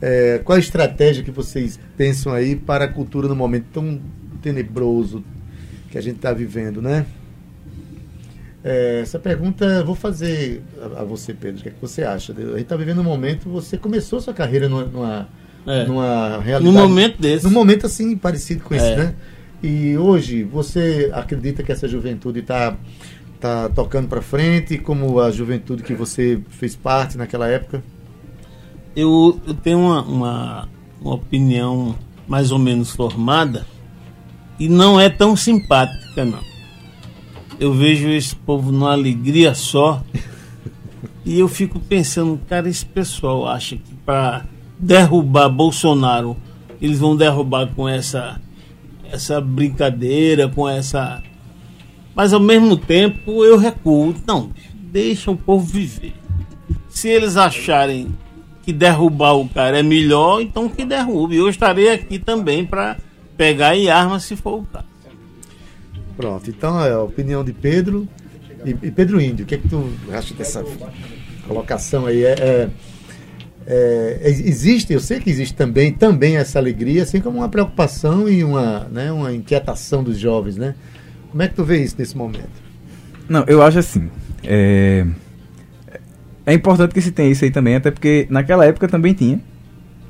[0.00, 4.00] É, qual a estratégia que vocês pensam aí para a cultura no momento tão
[4.40, 5.22] tenebroso
[5.90, 7.04] que a gente está vivendo, né?
[8.64, 11.60] É, essa pergunta vou fazer a, a, você, Pedro.
[11.60, 12.32] O que, é que você acha?
[12.32, 13.48] A gente está vivendo um momento.
[13.50, 15.28] Você começou sua carreira numa, numa,
[15.66, 15.84] é.
[15.84, 16.64] numa realidade.
[16.64, 17.44] Num momento desse.
[17.44, 18.96] Num momento assim parecido com esse, é.
[18.96, 19.14] né?
[19.62, 22.76] E hoje você acredita que essa juventude está
[23.38, 27.82] tá tocando para frente, como a juventude que você fez parte naquela época?
[28.96, 30.68] eu, eu tenho uma, uma,
[31.00, 31.94] uma opinião
[32.28, 33.66] mais ou menos formada
[34.58, 36.53] e não é tão simpática, não.
[37.58, 40.02] Eu vejo esse povo numa alegria só
[41.24, 44.44] e eu fico pensando, cara, esse pessoal acha que para
[44.78, 46.36] derrubar Bolsonaro
[46.80, 48.40] eles vão derrubar com essa
[49.10, 51.22] essa brincadeira, com essa.
[52.14, 54.14] Mas ao mesmo tempo eu recuo.
[54.26, 56.14] Não, deixa o povo viver.
[56.88, 58.08] Se eles acharem
[58.62, 61.36] que derrubar o cara é melhor, então que derrube.
[61.36, 62.96] Eu estarei aqui também para
[63.36, 64.93] pegar em arma se for o caso.
[66.16, 68.08] Pronto, então é a opinião de Pedro
[68.64, 69.44] e, e Pedro Índio.
[69.44, 70.64] O que é que tu acha dessa
[71.46, 72.24] colocação aí?
[72.24, 72.70] É, é,
[73.66, 78.44] é, existe, eu sei que existe também, também essa alegria, assim como uma preocupação e
[78.44, 80.74] uma, né, uma inquietação dos jovens, né?
[81.30, 82.62] Como é que tu vê isso nesse momento?
[83.28, 84.08] Não, eu acho assim.
[84.44, 85.06] É,
[86.46, 89.40] é importante que se tenha isso aí também, até porque naquela época também tinha,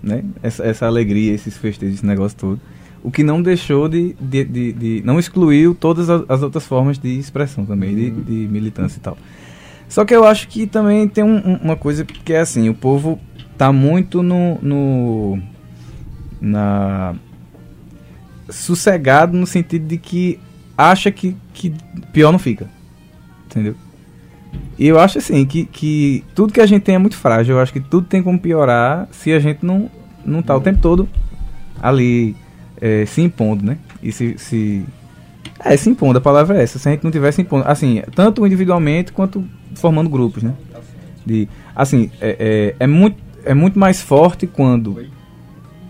[0.03, 0.23] né?
[0.43, 2.61] Essa, essa alegria, esses festejos, esse negócio todo.
[3.05, 4.17] O que não deixou de.
[4.19, 7.97] de, de, de não excluiu todas as, as, outras formas de expressão também, uhum.
[7.97, 9.19] de, de, militância e tal.
[9.87, 12.75] Só que eu acho que também tem um, um, uma coisa que é assim: o
[12.75, 13.21] povo
[13.59, 14.59] tá muito no.
[14.63, 15.39] no
[16.41, 17.15] na.
[18.49, 20.41] sossegado no sentido de que
[20.77, 21.75] acha que, que
[22.11, 22.71] pior não fica.
[23.45, 23.75] Entendeu?
[24.79, 27.57] E eu acho assim que, que tudo que a gente tem é muito frágil.
[27.57, 29.91] Eu acho que tudo tem como piorar se a gente não,
[30.25, 31.07] não tá o tempo todo
[31.83, 32.35] ali
[32.81, 33.79] é, se impondo, né?
[34.03, 34.85] E se, se.
[35.65, 36.79] É, se impondo, a palavra é essa.
[36.79, 39.45] Se a gente não tivesse impondo, assim, tanto individualmente quanto
[39.75, 40.55] formando grupos, né?
[41.25, 45.05] De, assim, é, é, é muito, é muito mais forte quando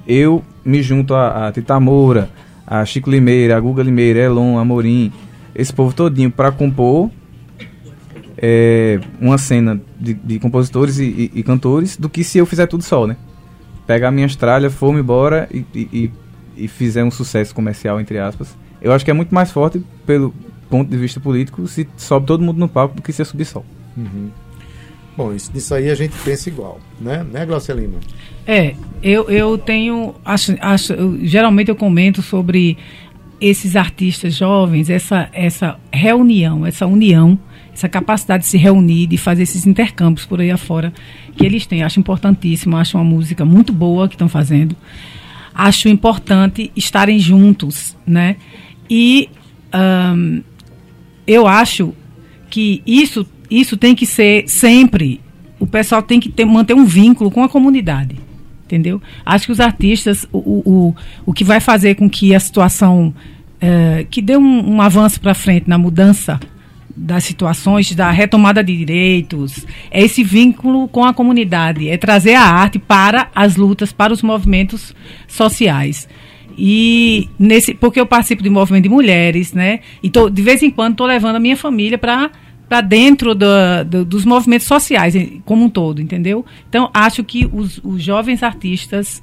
[0.06, 2.30] eu me junto a, a Tita Moura,
[2.66, 5.12] a Chico Limeira, a Guga Limeira, Elon, Amorim,
[5.54, 7.10] esse povo todinho para compor
[8.36, 12.66] é, uma cena de, de compositores e, e, e, cantores do que se eu fizer
[12.66, 13.16] tudo só, né?
[13.86, 16.10] Pegar minhas tralhas, for-me embora e, e,
[16.56, 18.56] e, fizer um sucesso comercial, entre aspas.
[18.80, 20.34] Eu acho que é muito mais forte, pelo
[20.68, 23.62] ponto de vista político, se sobe todo mundo no palco do que se subir só.
[23.96, 24.30] Uhum.
[25.16, 27.98] Bom, isso, isso aí a gente pensa igual, né, né Glaucia Lima?
[28.46, 30.14] É, eu, eu tenho.
[30.24, 32.76] Acho, acho, eu, geralmente eu comento sobre
[33.40, 37.38] esses artistas jovens, essa, essa reunião, essa união
[37.74, 40.92] essa capacidade de se reunir, de fazer esses intercâmbios por aí afora
[41.36, 41.82] que eles têm.
[41.82, 44.76] Acho importantíssimo, acho uma música muito boa que estão fazendo.
[45.54, 48.36] Acho importante estarem juntos, né?
[48.88, 49.28] E
[51.26, 51.94] eu acho
[52.50, 55.20] que isso, isso tem que ser sempre
[55.64, 58.16] o pessoal tem que ter, manter um vínculo com a comunidade.
[58.66, 59.00] Entendeu?
[59.24, 60.94] Acho que os artistas, o, o,
[61.26, 63.14] o que vai fazer com que a situação.
[63.60, 66.38] É, que dê um, um avanço para frente na mudança
[66.96, 72.42] das situações, da retomada de direitos, é esse vínculo com a comunidade, é trazer a
[72.42, 74.94] arte para as lutas, para os movimentos
[75.26, 76.08] sociais.
[76.56, 79.80] E nesse, porque eu participo de movimento de mulheres, né?
[80.02, 82.30] E tô, de vez em quando estou levando a minha família para
[82.66, 83.46] para dentro do,
[83.86, 85.14] do, dos movimentos sociais
[85.44, 86.46] como um todo, entendeu?
[86.68, 89.22] Então acho que os, os jovens artistas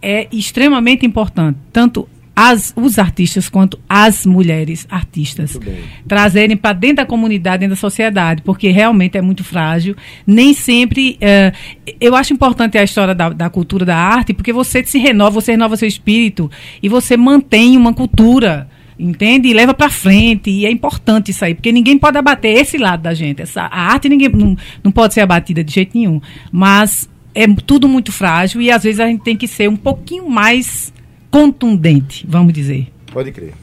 [0.00, 5.58] é extremamente importante, tanto as, os artistas quanto as mulheres artistas
[6.06, 9.96] trazerem para dentro da comunidade, dentro da sociedade, porque realmente é muito frágil.
[10.26, 11.18] Nem sempre.
[11.22, 15.40] Uh, eu acho importante a história da, da, cultura da arte, porque você se renova,
[15.40, 16.50] você renova seu espírito
[16.82, 18.68] e você mantém uma cultura.
[18.98, 19.48] Entende?
[19.48, 20.50] E leva para frente.
[20.50, 23.42] E é importante isso aí, porque ninguém pode abater esse lado da gente.
[23.42, 26.20] Essa, a arte ninguém não, não pode ser abatida de jeito nenhum.
[26.50, 30.28] Mas é tudo muito frágil e às vezes a gente tem que ser um pouquinho
[30.30, 30.92] mais
[31.30, 32.92] contundente, vamos dizer.
[33.12, 33.54] Pode crer.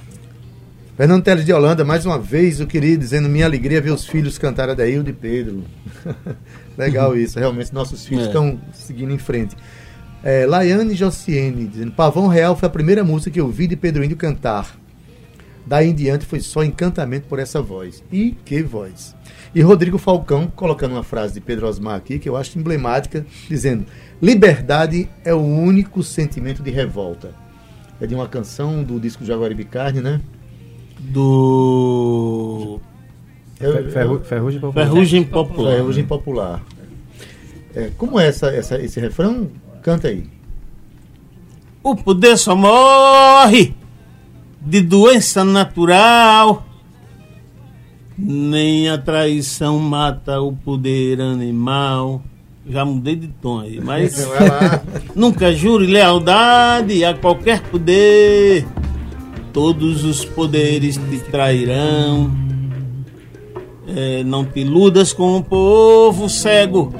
[0.96, 4.38] Fernando Teles de Holanda, mais uma vez eu queria dizendo minha alegria ver os filhos
[4.38, 5.64] cantar a Daíldo e Pedro.
[6.78, 8.28] Legal isso, realmente nossos filhos é.
[8.28, 9.56] estão seguindo em frente.
[10.24, 14.04] É, Laiane Jociene dizendo: Pavão Real foi a primeira música que eu vi de Pedro
[14.04, 14.80] Índio cantar.
[15.66, 18.04] Daí em diante foi só encantamento por essa voz.
[18.12, 19.16] E que voz!
[19.56, 23.86] E Rodrigo Falcão, colocando uma frase de Pedro Osmar aqui, que eu acho emblemática, dizendo:
[24.22, 27.43] Liberdade é o único sentimento de revolta
[28.04, 30.20] é de uma canção do disco Jaguaribe Carne, né?
[31.00, 32.82] Do.
[33.58, 34.86] É, Ferru, Ferrugem Popular.
[34.86, 35.72] Ferrugem Popular.
[35.72, 36.64] Ferrugem Popular.
[37.74, 39.50] É, como é essa, essa, esse refrão?
[39.82, 40.26] Canta aí.
[41.82, 43.74] O poder só morre
[44.60, 46.66] de doença natural.
[48.18, 52.22] Nem a traição mata o poder animal.
[52.66, 54.26] Já mudei de tom aí, mas
[55.14, 58.66] nunca jure lealdade a qualquer poder.
[59.52, 62.32] Todos os poderes te trairão.
[63.96, 66.96] É, não te iludas com o povo cego.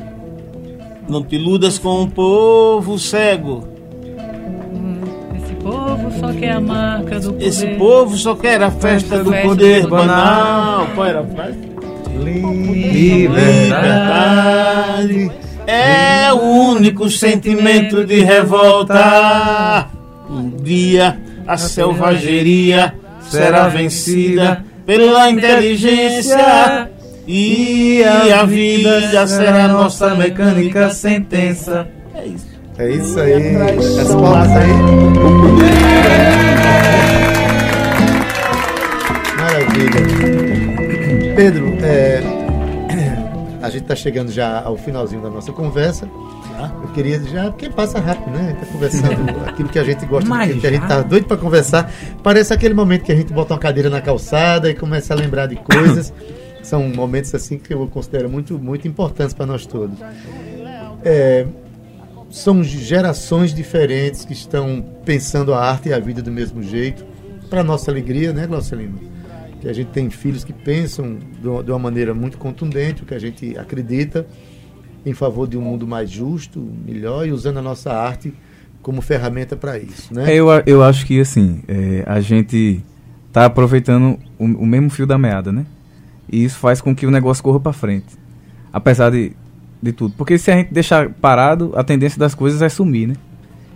[1.08, 3.66] Não te iludas com o povo cego.
[5.38, 7.48] Esse povo só quer a marca do poder.
[7.48, 10.88] Esse povo só quer a festa, festa do poder banal.
[10.94, 11.58] Qual era a frase?
[12.94, 13.44] Liberdade
[15.68, 16.42] é o
[16.72, 19.88] único sentimento de revolta.
[20.30, 26.90] Um dia a selvageria será vencida pela inteligência
[27.28, 31.88] e a vida será nossa mecânica sentença.
[32.16, 32.54] É isso.
[32.78, 33.56] É isso aí.
[34.02, 34.68] As palmas aí.
[39.38, 40.34] Maravilha.
[41.36, 42.43] Pedro, é,
[43.64, 46.06] a gente está chegando já ao finalzinho da nossa conversa.
[46.82, 48.42] Eu queria já, porque passa rápido, né?
[48.42, 51.28] A gente tá conversando aquilo que a gente gosta, Mas que a gente tá doido
[51.28, 51.90] para conversar.
[52.22, 55.46] Parece aquele momento que a gente bota uma cadeira na calçada e começa a lembrar
[55.46, 56.14] de coisas.
[56.62, 59.98] São momentos assim que eu considero muito, muito importantes para nós todos.
[61.06, 61.46] É,
[62.30, 67.06] são gerações diferentes que estão pensando a arte e a vida do mesmo jeito.
[67.50, 69.13] Para nossa alegria, né, Glaucelino?
[69.64, 73.20] Que a gente tem filhos que pensam de uma maneira muito contundente, o que a
[73.20, 74.28] gente acredita
[75.06, 78.34] em favor de um mundo mais justo, melhor e usando a nossa arte
[78.82, 80.34] como ferramenta para isso, né?
[80.34, 82.84] É, eu, eu acho que assim é, a gente
[83.30, 85.66] está aproveitando o, o, mesmo fio da meada, né?
[86.30, 88.18] E isso faz com que o negócio corra para frente,
[88.74, 89.32] apesar de,
[89.82, 90.14] de tudo.
[90.18, 93.16] Porque se a gente deixar parado, a tendência das coisas é sumir, né?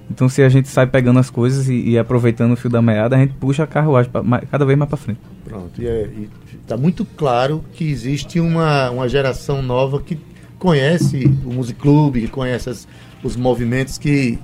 [0.10, 3.16] Então, se a gente sai pegando as coisas e, e aproveitando o fio da meada,
[3.16, 5.20] a gente puxa a carruagem pra, cada vez mais para frente.
[5.44, 5.82] Pronto.
[5.82, 6.30] E
[6.62, 10.18] está é, muito claro que existe uma, uma geração nova que
[10.58, 12.88] conhece o Music Club, que conhece as,
[13.24, 14.40] os movimentos que,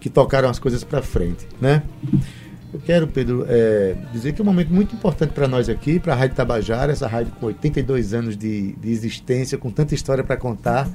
[0.00, 1.82] que tocaram as coisas para frente, né?
[2.72, 6.14] Eu quero, Pedro, é, dizer que é um momento muito importante para nós aqui, para
[6.14, 10.38] a Rádio Tabajara, essa rádio com 82 anos de, de existência, com tanta história para
[10.38, 10.88] contar.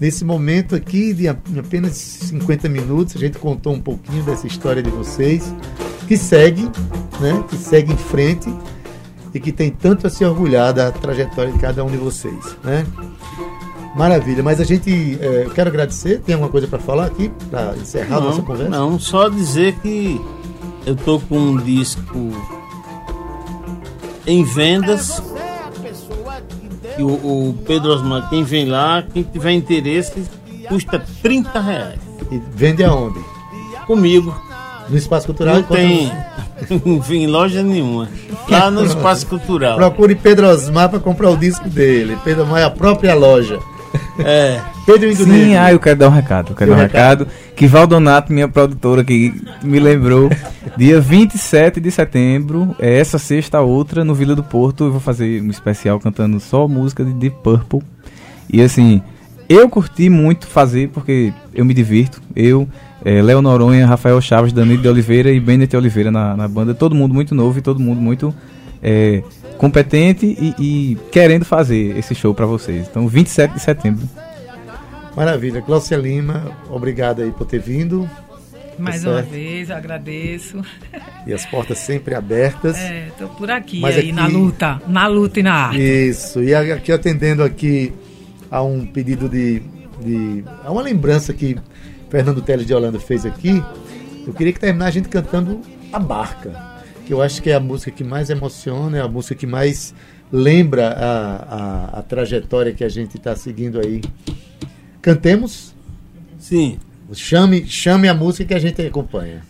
[0.00, 4.90] Nesse momento aqui, de apenas 50 minutos, a gente contou um pouquinho dessa história de
[4.90, 5.54] vocês,
[6.08, 6.68] que segue,
[7.20, 7.44] né?
[7.48, 8.52] que segue em frente
[9.32, 12.56] e que tem tanto a se orgulhar da trajetória de cada um de vocês.
[12.62, 12.84] Né?
[13.94, 16.20] Maravilha, mas a gente, é, eu quero agradecer.
[16.20, 18.68] Tem alguma coisa para falar aqui, para encerrar não, a nossa conversa?
[18.68, 20.20] Não, só dizer que
[20.84, 22.32] eu tô com um disco
[24.26, 25.22] em vendas
[26.94, 30.24] que o, o Pedro Osmar, quem vem lá, quem tiver interesse,
[30.68, 32.00] custa 30 reais.
[32.30, 33.20] E vende aonde?
[33.86, 34.34] Comigo.
[34.88, 35.56] No Espaço Cultural?
[35.56, 36.12] Não tem.
[36.84, 38.08] Não vim em loja nenhuma.
[38.48, 39.76] Lá no Espaço Cultural.
[39.76, 42.18] Procure Pedro Osmar para comprar o disco dele.
[42.22, 43.58] Pedro Osmar é a própria loja.
[44.18, 44.60] É.
[44.86, 45.58] Pedro Indo Sim, Negro.
[45.60, 46.50] ah, eu quero dar um recado.
[46.50, 47.26] Eu quero dar um um recado.
[47.56, 50.30] Que Valdonato, minha produtora, que me lembrou,
[50.76, 55.42] dia 27 de setembro, é essa sexta, outra, no Vila do Porto, eu vou fazer
[55.42, 57.80] um especial cantando só música de Deep Purple.
[58.52, 59.02] E assim,
[59.48, 62.20] eu curti muito fazer, porque eu me divirto.
[62.34, 62.68] Eu,
[63.04, 66.74] é, Léo Noronha, Rafael Chaves, Danilo de Oliveira e Bennett Oliveira na, na banda.
[66.74, 68.34] Todo mundo muito novo e todo mundo muito
[68.82, 69.22] é,
[69.58, 72.86] competente e, e querendo fazer esse show pra vocês.
[72.88, 74.08] Então, 27 de setembro.
[75.16, 75.62] Maravilha.
[75.62, 78.08] Cláudia Lima, obrigado aí por ter vindo.
[78.76, 80.60] Mais Tá uma vez, eu agradeço.
[81.26, 82.76] E as portas sempre abertas.
[82.76, 84.82] É, tô por aqui, Mas aí, aqui- na luta.
[84.88, 85.80] Na luta e na arte.
[85.80, 86.42] Isso.
[86.42, 87.92] E aqui atendendo aqui
[88.50, 89.62] a um pedido de,
[90.00, 90.44] de.
[90.64, 91.56] a uma lembrança que
[92.10, 93.62] Fernando Teles de Holanda fez aqui.
[94.26, 95.60] Eu queria que terminar a gente cantando
[95.92, 96.73] A Barca.
[97.06, 99.94] Que eu acho que é a música que mais emociona, é a música que mais
[100.32, 104.00] lembra a, a, a trajetória que a gente está seguindo aí.
[105.02, 105.74] Cantemos?
[106.38, 106.78] Sim.
[107.12, 109.42] Chame, chame a música que a gente acompanha.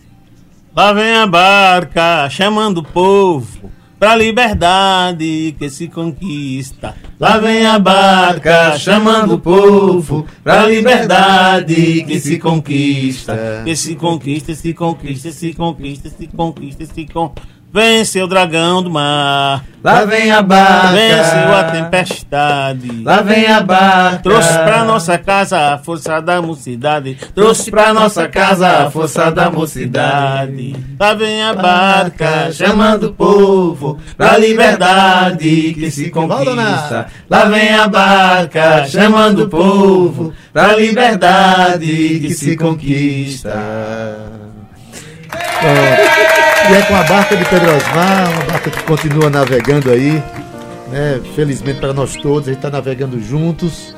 [0.75, 3.71] Lá vem a barca chamando o povo
[4.05, 6.93] pra liberdade que se conquista.
[7.19, 13.63] Lá vem a barca chamando o povo pra liberdade que se conquista.
[13.65, 17.54] Que se conquista, se conquista, se conquista, se conquista, se conquista.
[17.73, 19.65] Vence o dragão do mar.
[19.83, 20.93] Lá vem a barca.
[20.93, 23.03] Venceu a tempestade.
[23.03, 24.19] Lá vem a barca.
[24.23, 27.17] Trouxe pra nossa casa a força da mocidade.
[27.35, 30.75] Trouxe pra nossa casa a força da mocidade.
[30.99, 37.07] Lá vem a barca chamando o povo pra liberdade que se conquista.
[37.29, 43.53] Lá vem a barca chamando o povo pra liberdade que se conquista.
[45.61, 46.24] Ó,
[46.69, 50.23] e é com a barca de Pedro Osmar, uma barca que continua navegando aí,
[50.91, 51.21] né?
[51.35, 53.93] Felizmente para nós todos, a gente está navegando juntos.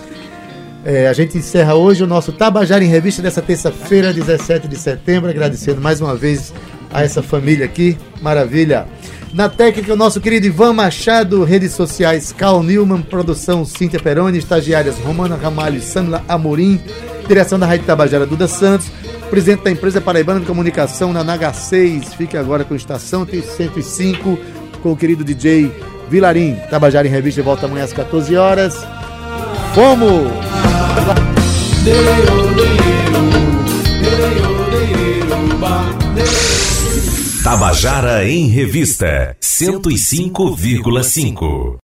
[0.84, 5.30] É, a gente encerra hoje o nosso Tabajara em Revista dessa terça-feira, 17 de setembro,
[5.30, 6.53] agradecendo mais uma vez
[6.91, 8.86] a essa família aqui, maravilha.
[9.34, 14.97] Na técnica, o nosso querido Ivan Machado, redes sociais Cal Newman, produção Cíntia Peroni, estagiárias
[14.99, 16.82] Romana Ramalho e Samila Amorim,
[17.28, 18.91] direção da Rádio Tabajara Duda Santos,
[19.30, 24.38] presidente da empresa Paraibana de Comunicação na Naga 6, fica agora com Estação T105,
[24.82, 25.71] com o querido DJ
[26.09, 26.55] Vilarim.
[26.69, 28.75] Tabajara em Revista volta amanhã às 14 horas.
[29.73, 30.28] Fomos!
[37.43, 41.78] Tabajara em Revista 105,5.